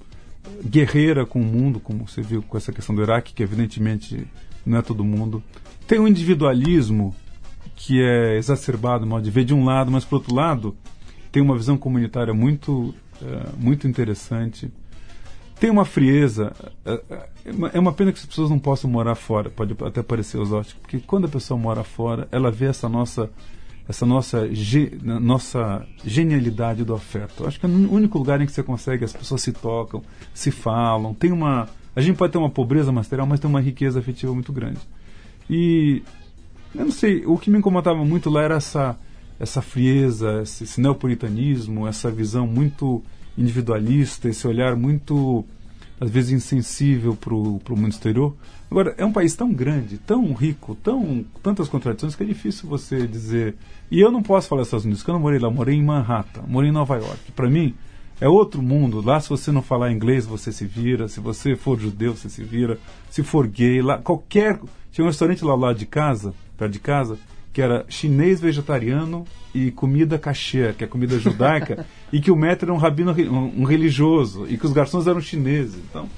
[0.65, 4.27] guerreira com o mundo, como você viu com essa questão do Iraque, que evidentemente
[4.67, 5.43] não é todo mundo.
[5.87, 7.15] Tem um individualismo
[7.77, 10.77] que é exacerbado, modo de ver, de um lado, mas por outro lado,
[11.31, 14.71] tem uma visão comunitária muito, eh, muito interessante.
[15.59, 16.53] Tem uma frieza.
[16.85, 20.41] é uma- é uma pena que as pessoas não possam morar fora, pode até parecer
[20.41, 23.31] exótico, porque quando a pessoa mora fora, ela vê essa nossa
[23.89, 24.49] essa nossa,
[25.21, 27.45] nossa genialidade do afeto.
[27.47, 30.51] Acho que é o único lugar em que você consegue, as pessoas se tocam, se
[30.53, 31.13] falam.
[31.13, 31.69] Tem uma.
[31.95, 34.79] A gente pode ter uma pobreza material, mas tem uma riqueza afetiva muito grande.
[35.51, 36.03] E
[36.75, 38.97] eu não sei, o que me incomodava muito lá era essa,
[39.39, 43.03] essa frieza, esse, esse neopuritanismo, essa visão muito
[43.37, 45.45] individualista, esse olhar muito,
[46.01, 48.35] às vezes, insensível para o mundo exterior.
[48.71, 53.07] Agora, é um país tão grande, tão rico, tão tantas contradições que é difícil você
[53.07, 53.55] dizer.
[53.91, 56.43] E eu não posso falar Estados Unidos, porque eu não morei lá, morei em Manhattan,
[56.49, 57.33] morei em Nova York.
[57.33, 57.75] Para mim,
[58.21, 59.05] é outro mundo.
[59.05, 61.09] Lá, se você não falar inglês, você se vira.
[61.09, 62.79] Se você for judeu, você se vira.
[63.11, 64.59] Se for gay, lá, qualquer.
[64.91, 67.19] Tinha um restaurante lá, lá de casa, perto de casa,
[67.53, 69.25] que era chinês vegetariano
[69.55, 73.65] e comida kasher, que é comida judaica, e que o maître era um rabino, um
[73.65, 75.81] religioso, e que os garçons eram chineses.
[75.91, 76.09] Então,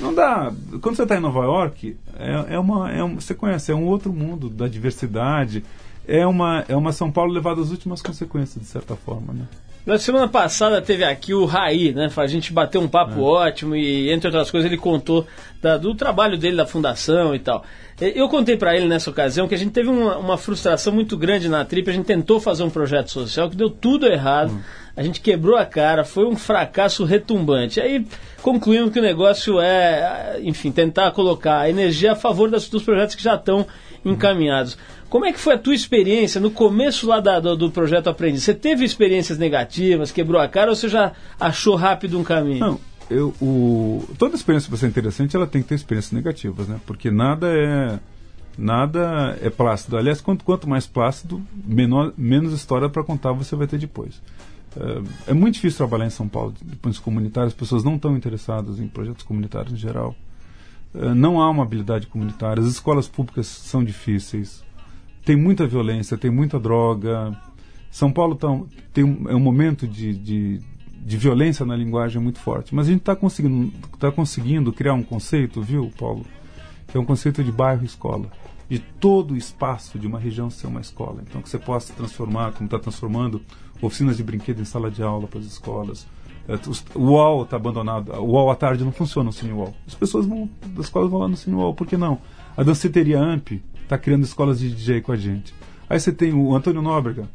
[0.00, 0.52] não dá.
[0.80, 3.84] Quando você está em Nova York, é, é uma, é um, você conhece, é um
[3.84, 5.64] outro mundo da diversidade.
[6.06, 9.46] É uma, é uma São Paulo levada às últimas consequências, de certa forma, né?
[9.84, 12.08] Na semana passada teve aqui o Raí, né?
[12.16, 15.26] A gente bateu um papo ótimo e, entre outras coisas, ele contou
[15.60, 17.64] da- do trabalho dele da fundação e tal.
[18.00, 21.48] Eu contei pra ele nessa ocasião que a gente teve uma, uma frustração muito grande
[21.48, 21.90] na Trip.
[21.90, 24.56] A gente tentou fazer um projeto social que deu tudo errado.
[24.96, 27.80] A gente quebrou a cara, foi um fracasso retumbante.
[27.80, 28.06] Aí
[28.40, 33.16] concluímos que o negócio é, enfim, tentar colocar a energia a favor das- dos projetos
[33.16, 33.66] que já estão
[34.04, 34.76] encaminhados.
[35.12, 38.44] Como é que foi a tua experiência no começo lá da- do, do projeto Aprendiz?
[38.44, 42.60] Você teve experiências negativas, quebrou a cara ou você já achou rápido um caminho?
[42.60, 46.80] Não, eu, o, toda experiência para ser interessante, ela tem que ter experiências negativas, né?
[46.86, 48.00] Porque nada é
[48.56, 49.98] nada é plácido.
[49.98, 54.18] Aliás, quanto, quanto mais plácido, menor, menos história para contar você vai ter depois.
[54.74, 58.80] É, é muito difícil trabalhar em São Paulo, depois comunitários, as pessoas não estão interessadas
[58.80, 60.16] em projetos comunitários em geral.
[60.94, 64.64] É, não há uma habilidade comunitária, as escolas públicas são difíceis,
[65.24, 67.36] tem muita violência, tem muita droga.
[67.90, 68.48] São Paulo tá,
[68.92, 70.60] tem um, é um momento de, de,
[71.04, 72.74] de violência na linguagem muito forte.
[72.74, 76.24] Mas a gente está conseguindo, tá conseguindo criar um conceito, viu, Paulo?
[76.88, 78.30] Que é um conceito de bairro-escola.
[78.68, 81.22] De todo o espaço de uma região ser uma escola.
[81.28, 83.42] Então, que você possa transformar, como está transformando,
[83.80, 86.06] oficinas de brinquedo em sala de aula para as escolas.
[86.48, 86.54] É,
[86.94, 88.12] O UOL está abandonado.
[88.14, 89.74] O UOL à tarde não funciona o Cine UOL.
[89.86, 91.74] As pessoas vão, das escolas vão lá no Cine UOL.
[91.74, 92.18] Por que não?
[92.56, 93.62] A danceteria AMP
[93.92, 95.54] está criando escolas de DJ com a gente.
[95.88, 97.28] Aí você tem o Antônio Nóbrega,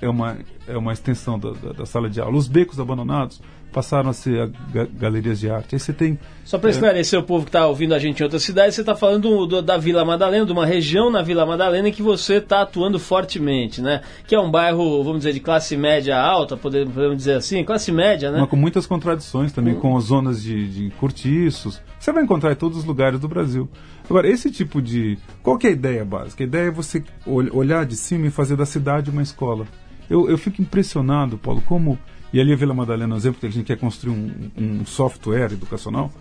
[0.00, 0.38] é uma,
[0.68, 2.36] é uma extensão da, da, da sala de aula.
[2.36, 3.42] Os becos abandonados
[3.72, 5.74] passaram a ga- galerias de arte.
[5.74, 8.42] Aí você tem Só para esclarecer o povo que está ouvindo a gente em outras
[8.42, 11.92] cidades, você está falando do- da Vila Madalena, de uma região na Vila Madalena em
[11.92, 14.00] que você está atuando fortemente, né?
[14.26, 18.30] Que é um bairro, vamos dizer, de classe média alta, podemos, dizer assim, classe média,
[18.30, 18.40] né?
[18.40, 21.80] Mas com muitas contradições também, com as zonas de, de cortiços.
[21.98, 23.68] Você vai encontrar em todos os lugares do Brasil.
[24.08, 25.18] Agora, esse tipo de.
[25.42, 26.44] Qual que é a ideia básica?
[26.44, 29.66] A ideia é você ol- olhar de cima e fazer da cidade uma escola.
[30.08, 31.98] Eu, eu fico impressionado, Paulo, como.
[32.36, 35.52] E ali a Vila Madalena um exemplo que a gente quer construir um, um software
[35.52, 36.12] educacional.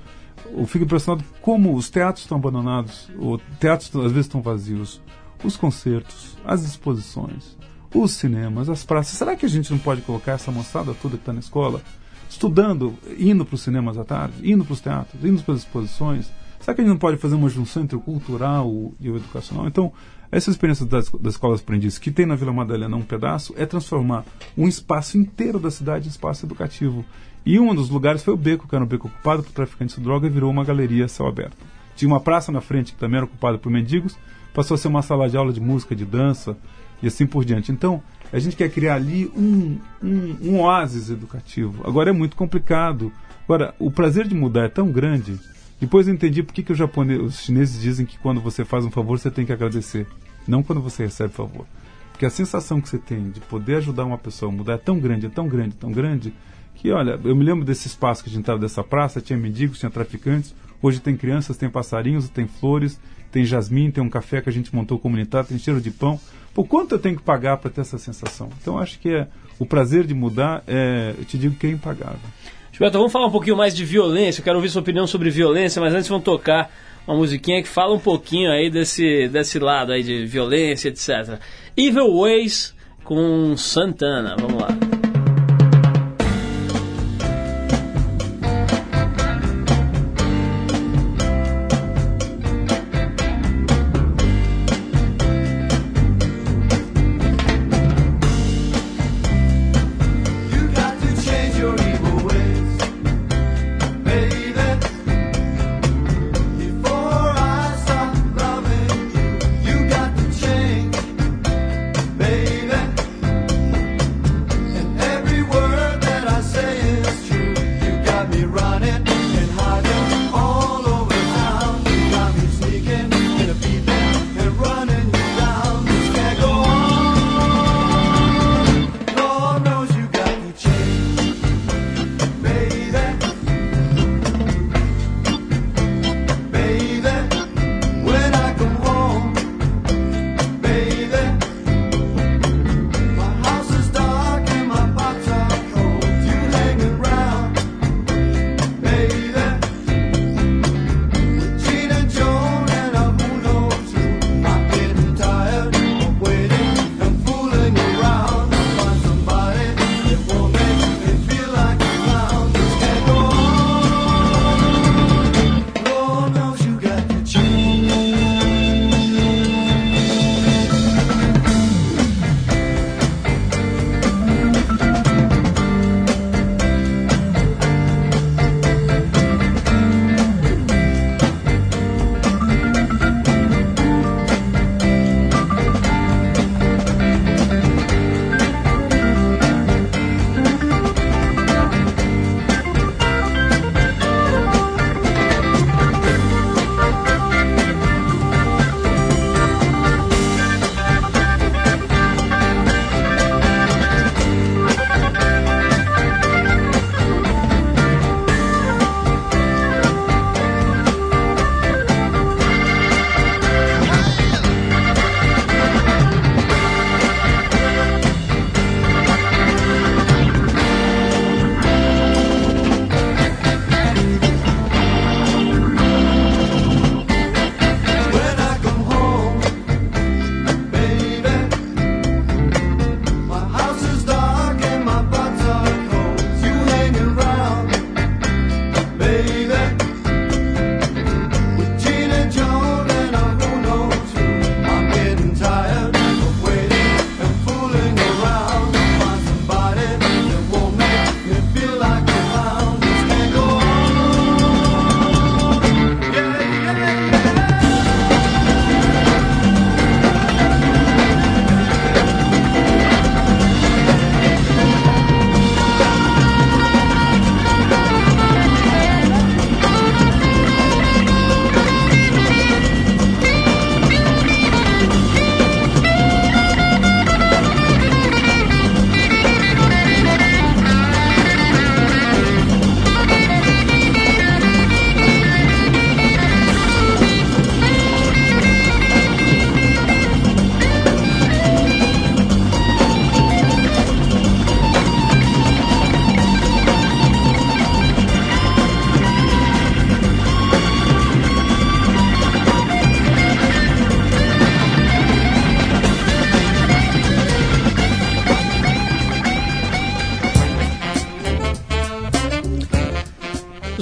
[0.50, 5.02] Eu fico impressionado como os teatros estão abandonados, os teatros às vezes estão vazios,
[5.44, 7.58] os concertos, as exposições,
[7.94, 9.18] os cinemas, as praças.
[9.18, 11.82] Será que a gente não pode colocar essa moçada toda que está na escola,
[12.30, 16.32] estudando, indo para os cinemas à tarde, indo para os teatros, indo para as exposições?
[16.66, 19.68] Será que a gente não pode fazer uma junção entre o cultural e o educacional?
[19.68, 19.94] Então,
[20.32, 24.26] essa experiência das, das escolas aprendizes que tem na Vila Madalena um pedaço é transformar
[24.58, 27.06] um espaço inteiro da cidade em espaço educativo.
[27.46, 30.02] E um dos lugares foi o beco, que era um beco ocupado por traficantes de
[30.02, 31.56] droga e virou uma galeria a céu aberto.
[31.96, 34.18] Tinha uma praça na frente que também era ocupada por mendigos,
[34.52, 36.58] passou a ser uma sala de aula de música, de dança
[37.00, 37.72] e assim por diante.
[37.72, 38.02] Então,
[38.34, 41.88] a gente quer criar ali um, um, um oásis educativo.
[41.88, 43.12] Agora é muito complicado.
[43.44, 45.40] Agora, o prazer de mudar é tão grande.
[45.80, 48.86] Depois eu entendi por que, que os, japoneses, os chineses dizem que quando você faz
[48.86, 50.08] um favor você tem que agradecer,
[50.48, 51.66] não quando você recebe favor.
[52.12, 55.00] Porque a sensação que você tem de poder ajudar uma pessoa a mudar é tão
[55.00, 56.34] grande, é tão grande, tão grande,
[56.76, 59.80] que olha, eu me lembro desse espaço que a gente estava dessa praça, tinha mendigos,
[59.80, 63.00] tinha traficantes, hoje tem crianças, tem passarinhos, tem flores,
[63.32, 66.18] tem jasmim, tem um café que a gente montou comunitário, tem cheiro de pão.
[66.54, 68.50] Por quanto eu tenho que pagar para ter essa sensação?
[68.62, 69.28] Então acho que é,
[69.60, 72.30] o prazer de mudar, é, eu te digo que é impagável.
[72.76, 74.42] Gilberto, vamos falar um pouquinho mais de violência.
[74.42, 76.70] Eu quero ouvir sua opinião sobre violência, mas antes vamos tocar
[77.08, 81.40] uma musiquinha que fala um pouquinho aí desse, desse lado aí de violência, etc.
[81.78, 84.36] Evil Ways com Santana.
[84.38, 85.05] Vamos lá.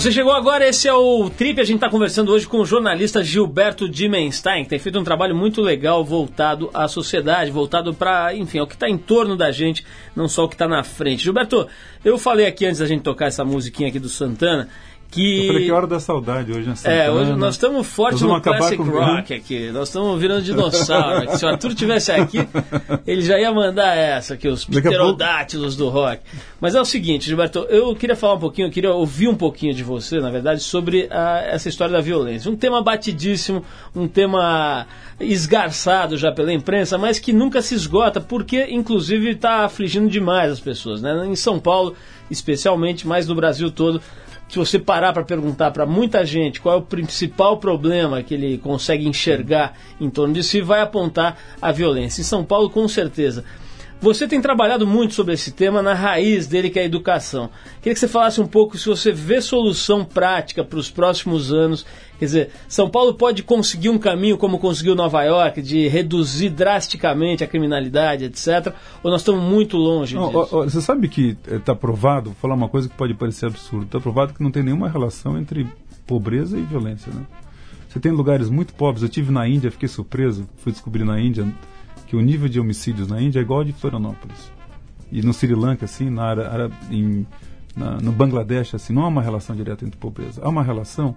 [0.03, 1.61] Você chegou agora, esse é o Trip.
[1.61, 5.33] A gente está conversando hoje com o jornalista Gilberto Dimenstein, que tem feito um trabalho
[5.33, 9.85] muito legal voltado à sociedade, voltado para, enfim, ao que está em torno da gente,
[10.13, 11.23] não só o que está na frente.
[11.23, 11.69] Gilberto,
[12.03, 14.67] eu falei aqui antes da gente tocar essa musiquinha aqui do Santana.
[15.13, 15.41] Que...
[15.41, 16.75] Eu falei que hora da saudade hoje, né?
[16.83, 19.71] É, hoje nós estamos fortes no classic rock aqui.
[19.71, 21.23] Nós estamos virando dinossauro.
[21.23, 21.37] aqui.
[21.37, 22.39] Se o Arthur tivesse aqui,
[23.05, 26.21] ele já ia mandar essa aqui, os a pterodátilos do rock.
[26.59, 29.73] Mas é o seguinte, Gilberto, eu queria falar um pouquinho, eu queria ouvir um pouquinho
[29.73, 32.49] de você, na verdade, sobre ah, essa história da violência.
[32.49, 33.63] Um tema batidíssimo,
[33.95, 34.87] um tema
[35.19, 40.59] esgarçado já pela imprensa, mas que nunca se esgota, porque inclusive está afligindo demais as
[40.59, 41.01] pessoas.
[41.01, 41.27] Né?
[41.27, 41.95] Em São Paulo,
[42.29, 44.01] especialmente, mas no Brasil todo,
[44.53, 48.59] se você parar para perguntar para muita gente qual é o principal problema que ele
[48.59, 52.21] consegue enxergar em torno de si, vai apontar a violência.
[52.21, 53.43] Em São Paulo, com certeza.
[54.03, 57.49] Você tem trabalhado muito sobre esse tema na raiz dele, que é a educação.
[57.81, 61.85] Queria que você falasse um pouco se você vê solução prática para os próximos anos.
[62.19, 67.45] Quer dizer, São Paulo pode conseguir um caminho como conseguiu Nova York, de reduzir drasticamente
[67.45, 68.73] a criminalidade, etc.
[69.01, 70.37] Ou nós estamos muito longe Não, disso?
[70.37, 73.85] ó, ó, você sabe que está provado, vou falar uma coisa que pode parecer absurdo,
[73.85, 75.65] está provado que não tem nenhuma relação entre
[76.05, 77.21] pobreza e violência, né?
[77.87, 81.47] Você tem lugares muito pobres, eu tive na Índia, fiquei surpreso, fui descobrir na Índia
[82.13, 84.51] que o nível de homicídios na Índia é igual ao de Florianópolis.
[85.11, 87.25] E no Sri Lanka, assim, na, Ara- em-
[87.75, 91.15] na- no Bangladesh, assim, não há uma relação direta entre pobreza, há uma relação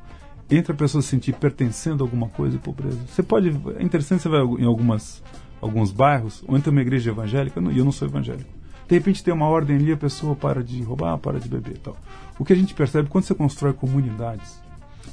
[0.51, 2.99] entre a pessoa se sentir pertencendo a alguma coisa e pobreza.
[3.09, 5.23] Você pode, é interessante você vai em algumas
[5.61, 8.49] alguns bairros, ou entra uma igreja evangélica, e eu não sou evangélico.
[8.89, 11.79] De repente tem uma ordem ali, a pessoa para de roubar, para de beber e
[11.79, 11.97] tal.
[12.39, 14.63] O que a gente percebe quando você constrói comunidades,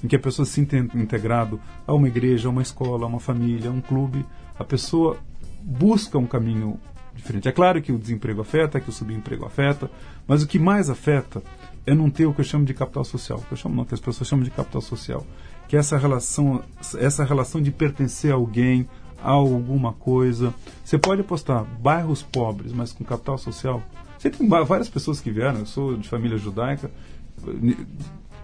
[0.02, 3.20] em que a pessoa se sente integrado a uma igreja, a uma escola, a uma
[3.20, 4.26] família, a um clube,
[4.58, 5.18] a pessoa
[5.64, 6.80] busca um caminho
[7.16, 7.48] diferente.
[7.48, 9.90] É claro que o desemprego afeta, que o subemprego afeta,
[10.28, 11.42] mas o que mais afeta
[11.86, 13.40] é não ter o que eu chamo de capital social.
[13.48, 15.26] Que eu chamo não, que as pessoas chamam de capital social,
[15.68, 16.64] que é essa relação,
[16.98, 18.88] essa relação de pertencer a alguém,
[19.22, 20.54] a alguma coisa.
[20.84, 23.82] Você pode apostar bairros pobres, mas com capital social.
[24.18, 26.90] Você tem várias pessoas que vieram, eu sou de família judaica,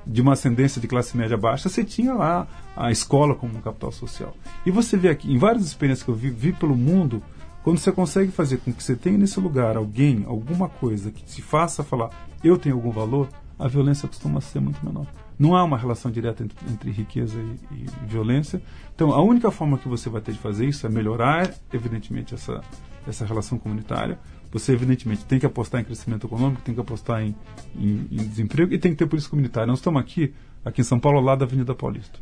[0.10, 3.91] de uma ascendência de classe média baixa, você tinha lá a escola como um capital
[3.91, 4.36] social.
[4.66, 7.22] E você vê aqui, em várias experiências que eu vi, vi pelo mundo,
[7.64, 11.41] quando você consegue fazer com que você tenha nesse lugar alguém, alguma coisa que te
[11.43, 12.10] faça falar,
[12.43, 13.30] eu tenho algum valor,
[13.60, 15.05] a violência costuma ser muito menor.
[15.38, 18.62] Não há uma relação direta entre, entre riqueza e, e violência.
[18.95, 22.62] Então, a única forma que você vai ter de fazer isso é melhorar, evidentemente, essa,
[23.07, 24.20] essa relação comunitária.
[24.52, 27.36] Você, evidentemente, tem que apostar em crescimento econômico, tem que apostar em,
[27.76, 29.68] em, em desemprego e tem que ter polícia comunitária.
[29.68, 30.34] Nós estamos aqui,
[30.66, 32.20] aqui em São Paulo, lado da Avenida Paulista.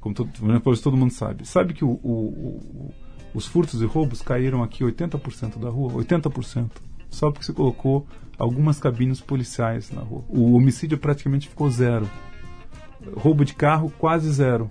[0.00, 0.30] Como todo,
[0.82, 1.46] todo mundo sabe.
[1.46, 2.94] Sabe que o, o, o,
[3.34, 5.92] os furtos e roubos caíram aqui 80% da rua?
[6.02, 6.70] 80%.
[7.10, 8.06] Só porque se colocou
[8.38, 10.24] algumas cabines policiais na rua.
[10.28, 12.08] O homicídio praticamente ficou zero.
[13.14, 14.70] Roubo de carro, quase zero.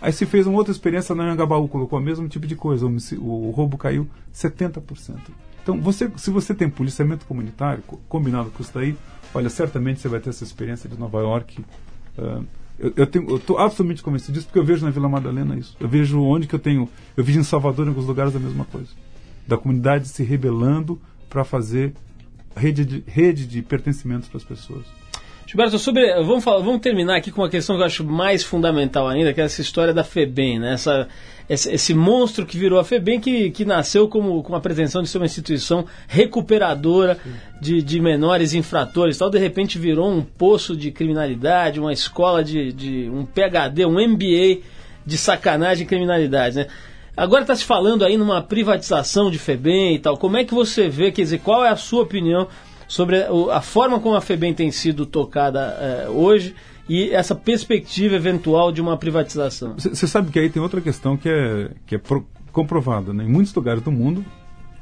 [0.00, 3.50] Aí se fez uma outra experiência na Anhangabaú, colocou o mesmo tipo de coisa, o
[3.50, 5.18] roubo caiu 70%.
[5.64, 8.94] Então, você, se você tem policiamento comunitário, co- combinado com isso daí,
[9.34, 11.64] olha, certamente você vai ter essa experiência de Nova York.
[12.18, 12.42] ah,
[12.78, 13.04] eu,
[13.36, 15.74] estou absolutamente convencido disso, porque eu vejo na Vila Madalena isso.
[15.80, 16.86] Eu vejo onde que eu tenho.
[17.16, 18.88] Eu vejo em Salvador, em alguns lugares, a mesma coisa.
[19.48, 21.00] Da comunidade se rebelando
[21.30, 21.94] para fazer
[22.56, 24.84] rede de, rede de pertencimentos para as pessoas.
[25.46, 29.06] Gilberto, sobre, vamos, falar, vamos terminar aqui com uma questão que eu acho mais fundamental
[29.06, 30.72] ainda, que é essa história da FEBEM, né?
[30.72, 31.06] essa,
[31.48, 35.08] esse, esse monstro que virou a FEBEM, que, que nasceu como, com a pretensão de
[35.08, 37.18] ser uma instituição recuperadora
[37.60, 42.72] de, de menores infratores, tal, de repente virou um poço de criminalidade, uma escola de,
[42.72, 44.62] de um PhD, um MBA
[45.04, 46.66] de sacanagem e criminalidade, né?
[47.16, 50.16] Agora está se falando aí numa privatização de FEBEM e tal.
[50.16, 52.48] Como é que você vê, quer dizer, qual é a sua opinião
[52.88, 53.22] sobre
[53.52, 56.54] a forma como a FEBEM tem sido tocada eh, hoje
[56.88, 59.74] e essa perspectiva eventual de uma privatização?
[59.78, 63.12] Você sabe que aí tem outra questão que é, que é pro- comprovada.
[63.12, 63.24] Né?
[63.24, 64.24] Em muitos lugares do mundo,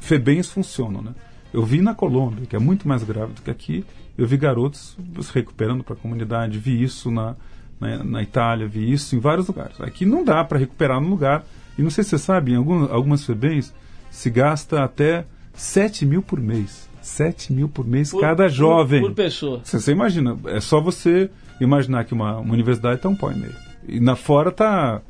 [0.01, 1.01] FEBEMs funcionam.
[1.03, 1.13] Né?
[1.53, 3.85] Eu vi na Colômbia, que é muito mais grave do que aqui,
[4.19, 7.35] eu vi garotos se recuperando para a comunidade, vi isso na,
[7.81, 9.81] na, na Itália, vi isso em vários lugares.
[9.81, 11.45] Aqui não dá para recuperar no lugar.
[11.79, 13.73] E não sei se você sabe, em algum, algumas FEBEMs
[14.11, 15.25] se gasta até
[15.55, 16.87] 7 mil por mês.
[17.03, 19.01] 7 mil por mês Por- cada por- jovem.
[19.03, 19.61] Por, pessoa.
[19.63, 21.31] Você, você imagina, é só você
[21.61, 23.55] imaginar que uma, uma universidade está um pau e meio.
[23.89, 25.01] E na fora está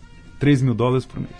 [0.40, 1.32] 3 mil dólares por mês.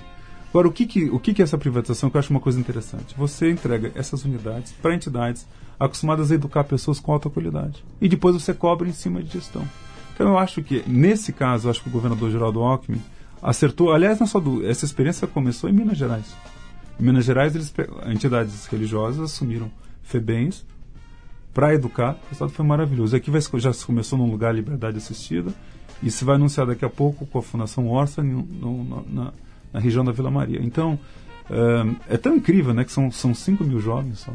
[0.51, 2.61] Agora, o que, que, o que, que é essa privatização que eu acho uma coisa
[2.61, 3.15] interessante?
[3.17, 5.47] Você entrega essas unidades para entidades
[5.81, 7.83] acostumadas a educar pessoas com alta qualidade.
[8.01, 9.67] E depois você cobra em cima de gestão.
[10.15, 13.01] Então eu acho que, nesse caso, eu acho que o governador Geraldo Alckmin
[13.43, 13.93] acertou.
[13.93, 16.27] Aliás, não só do, essa experiência começou em Minas Gerais.
[17.01, 17.73] Em Minas Gerais, eles,
[18.13, 19.71] entidades religiosas assumiram
[20.03, 20.65] FEBENs
[21.55, 22.13] para educar.
[22.25, 23.15] O resultado foi maravilhoso.
[23.17, 25.53] Aqui vai, já começou num lugar Liberdade Assistida
[26.03, 29.33] e se vai anunciar daqui a pouco com a Fundação Orsa na-
[29.73, 30.61] na região da Vila Maria.
[30.63, 30.99] Então,
[32.09, 32.85] é, é tão incrível, né?
[32.85, 34.33] Que são, são 5 mil jovens só.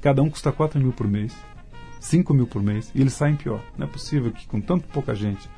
[0.00, 1.32] Cada um custa 4 mil por mês.
[2.00, 2.90] 5 mil por mês.
[2.94, 3.60] E eles saem pior.
[3.78, 5.48] Não é possível que com tanto pouca gente,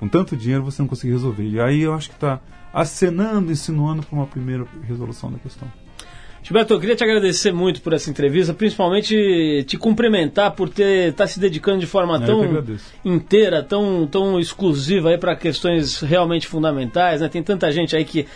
[0.00, 1.46] com tanto dinheiro, você não consiga resolver.
[1.48, 2.40] E aí eu acho que está
[2.72, 5.70] acenando, insinuando para uma primeira resolução da questão.
[6.42, 11.28] Gilberto, eu queria te agradecer muito por essa entrevista, principalmente te cumprimentar por ter estar
[11.28, 12.64] se dedicando de forma eu tão
[13.04, 17.20] inteira, tão, tão exclusiva aí para questões realmente fundamentais.
[17.20, 17.28] Né?
[17.28, 18.26] Tem tanta gente aí que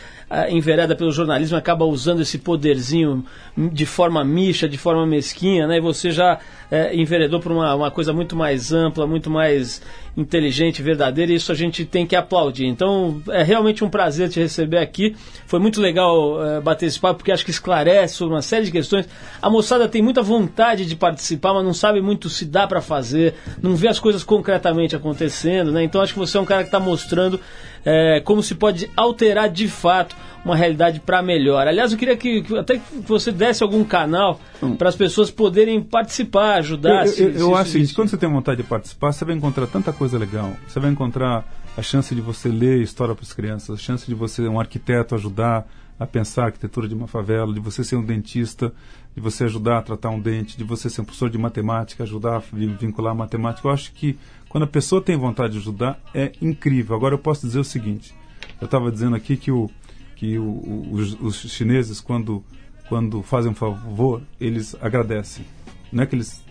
[0.51, 3.25] envereda pelo jornalismo acaba usando esse poderzinho
[3.57, 5.77] de forma micha, de forma mesquinha, né?
[5.77, 9.81] E você já eh, enveredou por uma, uma coisa muito mais ampla, muito mais
[10.17, 12.67] inteligente, verdadeira, e isso a gente tem que aplaudir.
[12.67, 15.15] Então é realmente um prazer te receber aqui.
[15.47, 18.73] Foi muito legal eh, bater esse papo, porque acho que esclarece sobre uma série de
[18.73, 19.09] questões.
[19.41, 23.35] A moçada tem muita vontade de participar, mas não sabe muito se dá para fazer,
[23.63, 25.85] não vê as coisas concretamente acontecendo, né?
[25.85, 27.39] Então acho que você é um cara que está mostrando
[27.87, 30.15] eh, como se pode alterar de fato
[30.45, 31.67] uma realidade para melhor.
[31.67, 34.39] Aliás, eu queria que, que até que você desse algum canal
[34.79, 37.07] para as pessoas poderem participar, ajudar.
[37.07, 37.97] Eu, se- eu, se eu isso acho o seguinte, existe.
[37.97, 40.53] quando você tem vontade de participar, você vai encontrar tanta coisa legal.
[40.69, 41.45] Você vai encontrar
[41.77, 45.15] a chance de você ler história para as crianças, a chance de você, um arquiteto,
[45.15, 45.67] ajudar
[45.99, 48.71] a pensar a arquitetura de uma favela, de você ser um dentista,
[49.15, 52.37] de você ajudar a tratar um dente, de você ser um professor de matemática, ajudar
[52.37, 53.67] a vin- vincular a matemática.
[53.67, 54.17] Eu acho que
[54.57, 56.97] quando a pessoa tem vontade de ajudar, é incrível.
[56.97, 58.15] Agora eu posso dizer o seguinte,
[58.59, 59.69] eu estava dizendo aqui que, o,
[60.15, 62.43] que o, o- os, os chineses, quando,
[62.89, 65.45] quando fazem um favor, eles agradecem.
[65.93, 66.43] Não é que eles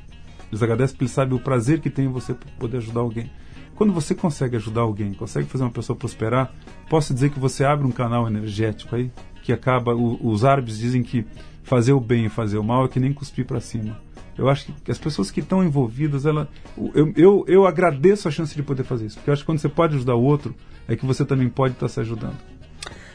[0.51, 3.27] eles agradecem porque eles sabem o prazer que tem em você poder ajudar alguém.
[3.73, 6.53] Quando você consegue ajudar alguém, consegue fazer uma pessoa prosperar,
[6.87, 9.95] posso dizer que você abre um canal energético aí, que acaba.
[9.95, 11.25] o- os árabes dizem que
[11.63, 13.99] fazer o bem e fazer o mal é que nem cuspir para cima.
[14.37, 16.47] Eu acho que as pessoas que estão envolvidas, ela,
[16.93, 19.15] eu, eu, eu agradeço a chance de poder fazer isso.
[19.15, 20.53] Porque eu acho que quando você pode ajudar o outro,
[20.87, 22.35] é que você também pode estar se ajudando.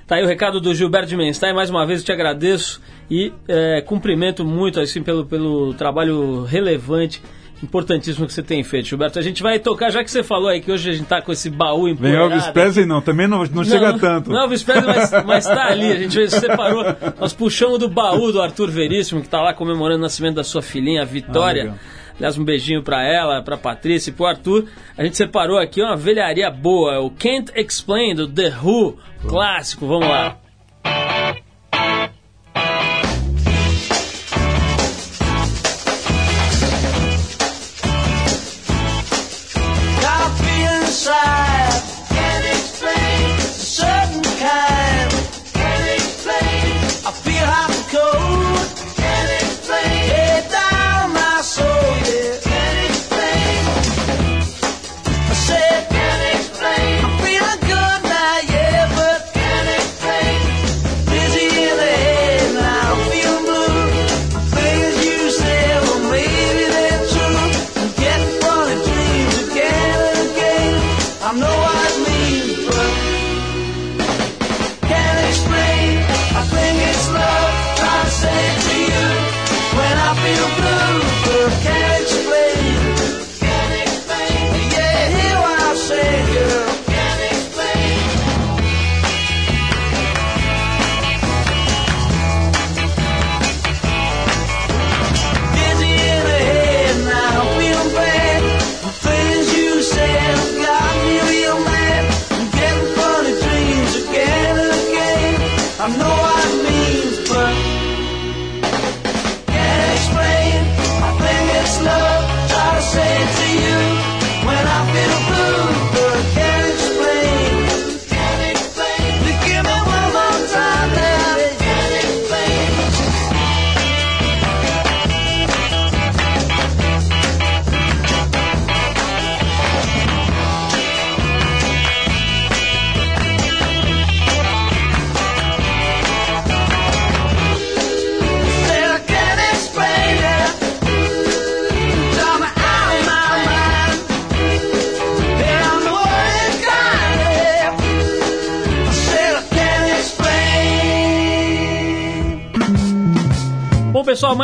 [0.07, 1.55] Tá aí o recado do Gilberto de Menstein.
[1.55, 7.23] Mais uma vez eu te agradeço e é, cumprimento muito assim pelo, pelo trabalho relevante,
[7.63, 9.19] importantíssimo que você tem feito, Gilberto.
[9.19, 11.31] A gente vai tocar, já que você falou aí que hoje a gente tá com
[11.33, 12.33] esse baú Vem empoeirado.
[12.33, 14.31] Elvis Presley não, também não, não, chega tanto.
[14.31, 15.93] Não, Elvis Presley, mas, mas tá ali.
[15.93, 16.85] A gente separou.
[17.21, 20.63] Nós puxamos do baú do Arthur Veríssimo, que tá lá comemorando o nascimento da sua
[20.63, 21.63] filhinha, a Ah, Vitória.
[21.65, 21.79] legal.
[22.17, 24.67] Aliás, um beijinho pra ela, pra Patrícia e pro Arthur.
[24.97, 29.87] A gente separou aqui uma velharia boa, o Can't Explain do The Who, clássico.
[29.87, 30.37] Vamos lá.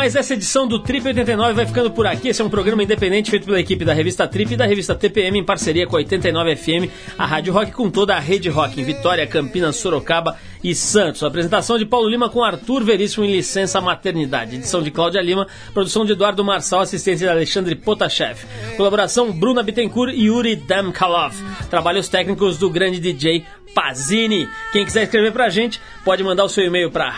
[0.07, 2.29] Mais essa edição do Trip 89 vai ficando por aqui.
[2.29, 5.37] Esse é um programa independente feito pela equipe da revista Trip e da revista TPM
[5.37, 8.85] em parceria com a 89 FM, a Rádio Rock com toda a rede rock em
[8.85, 11.23] Vitória, Campinas, Sorocaba e Santos.
[11.23, 14.55] Apresentação de Paulo Lima com Arthur Veríssimo em licença maternidade.
[14.55, 18.39] Edição de Cláudia Lima, produção de Eduardo Marçal, assistência de Alexandre Potashev.
[18.77, 21.35] Colaboração Bruna Bittencourt e Yuri Damkalov.
[21.69, 23.43] Trabalhos técnicos do grande DJ
[23.75, 24.47] Pazini.
[24.71, 27.09] Quem quiser escrever pra gente, pode mandar o seu e-mail para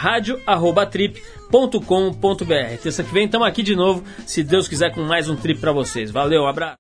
[1.50, 2.82] rádio@trip.com.br.
[2.82, 5.72] Terça que vem estamos aqui de novo, se Deus quiser com mais um trip pra
[5.72, 6.12] vocês.
[6.12, 6.78] Valeu, abraço.